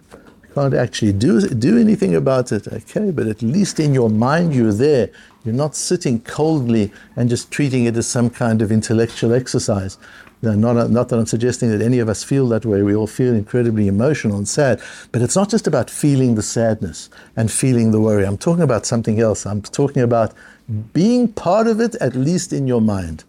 Can't 0.56 0.74
actually 0.74 1.12
do, 1.12 1.42
do 1.50 1.78
anything 1.78 2.16
about 2.16 2.54
it, 2.54 2.66
okay, 2.66 3.12
but 3.12 3.28
at 3.28 3.42
least 3.42 3.78
in 3.78 3.94
your 3.94 4.10
mind 4.10 4.56
you're 4.56 4.72
there. 4.72 5.10
You're 5.44 5.54
not 5.54 5.76
sitting 5.76 6.22
coldly 6.22 6.94
and 7.18 7.30
just 7.30 7.52
treating 7.52 7.84
it 7.84 7.98
as 7.98 8.08
some 8.08 8.30
kind 8.30 8.62
of 8.62 8.72
intellectual 8.72 9.34
exercise. 9.34 9.98
Not, 10.42 10.92
not 10.92 11.10
that 11.10 11.20
I'm 11.20 11.26
suggesting 11.26 11.72
that 11.72 11.82
any 11.82 12.00
of 12.00 12.08
us 12.08 12.24
feel 12.24 12.48
that 12.50 12.66
way. 12.66 12.84
We 12.84 12.96
all 12.96 13.06
feel 13.06 13.34
incredibly 13.34 13.90
emotional 13.90 14.38
and 14.38 14.48
sad. 14.48 14.82
But 15.12 15.22
it's 15.22 15.36
not 15.36 15.50
just 15.50 15.68
about 15.68 15.90
feeling 15.90 16.36
the 16.36 16.42
sadness 16.42 17.10
and 17.36 17.52
feeling 17.52 17.92
the 17.92 18.00
worry. 18.00 18.26
I'm 18.26 18.38
talking 18.38 18.64
about 18.64 18.86
something 18.86 19.20
else. 19.20 19.46
I'm 19.46 19.62
talking 19.62 20.04
about 20.04 20.34
being 20.94 21.34
part 21.34 21.68
of 21.68 21.82
it, 21.82 21.96
at 21.96 22.16
least 22.16 22.54
in 22.54 22.66
your 22.66 22.82
mind 22.82 23.26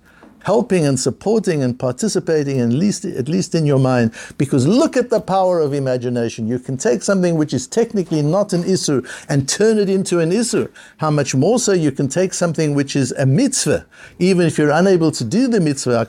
helping 0.46 0.86
and 0.86 0.98
supporting 1.00 1.60
and 1.60 1.76
participating 1.76 2.60
at 2.60 2.68
least, 2.68 3.04
at 3.04 3.28
least 3.28 3.52
in 3.52 3.66
your 3.66 3.80
mind. 3.80 4.12
Because 4.38 4.64
look 4.64 4.96
at 4.96 5.10
the 5.10 5.20
power 5.20 5.58
of 5.58 5.74
imagination. 5.74 6.46
You 6.46 6.60
can 6.60 6.76
take 6.76 7.02
something 7.02 7.34
which 7.36 7.52
is 7.52 7.66
technically 7.66 8.22
not 8.22 8.52
an 8.52 8.62
Isur 8.62 9.04
and 9.28 9.48
turn 9.48 9.76
it 9.76 9.90
into 9.90 10.20
an 10.20 10.30
Isur. 10.30 10.70
How 10.98 11.10
much 11.10 11.34
more 11.34 11.58
so 11.58 11.72
you 11.72 11.90
can 11.90 12.06
take 12.06 12.32
something 12.32 12.76
which 12.76 12.94
is 12.94 13.10
a 13.12 13.26
mitzvah. 13.26 13.86
Even 14.20 14.46
if 14.46 14.56
you're 14.56 14.70
unable 14.70 15.10
to 15.10 15.24
do 15.24 15.48
the 15.48 15.60
mitzvah, 15.60 16.06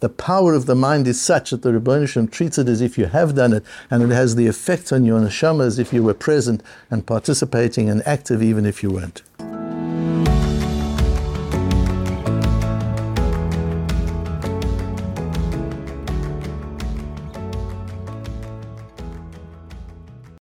the 0.00 0.08
power 0.08 0.54
of 0.54 0.66
the 0.66 0.74
mind 0.74 1.08
is 1.08 1.18
such 1.18 1.50
that 1.50 1.62
the 1.62 1.70
Rebbeinu 1.70 2.30
treats 2.30 2.58
it 2.58 2.68
as 2.68 2.82
if 2.82 2.98
you 2.98 3.06
have 3.06 3.34
done 3.34 3.54
it 3.54 3.64
and 3.90 4.02
it 4.02 4.10
has 4.10 4.36
the 4.36 4.46
effect 4.46 4.92
on 4.92 5.06
your 5.06 5.18
neshama 5.18 5.64
as 5.64 5.78
if 5.78 5.94
you 5.94 6.02
were 6.02 6.12
present 6.12 6.62
and 6.90 7.06
participating 7.06 7.88
and 7.88 8.06
active 8.06 8.42
even 8.42 8.66
if 8.66 8.82
you 8.82 8.90
weren't. 8.90 9.22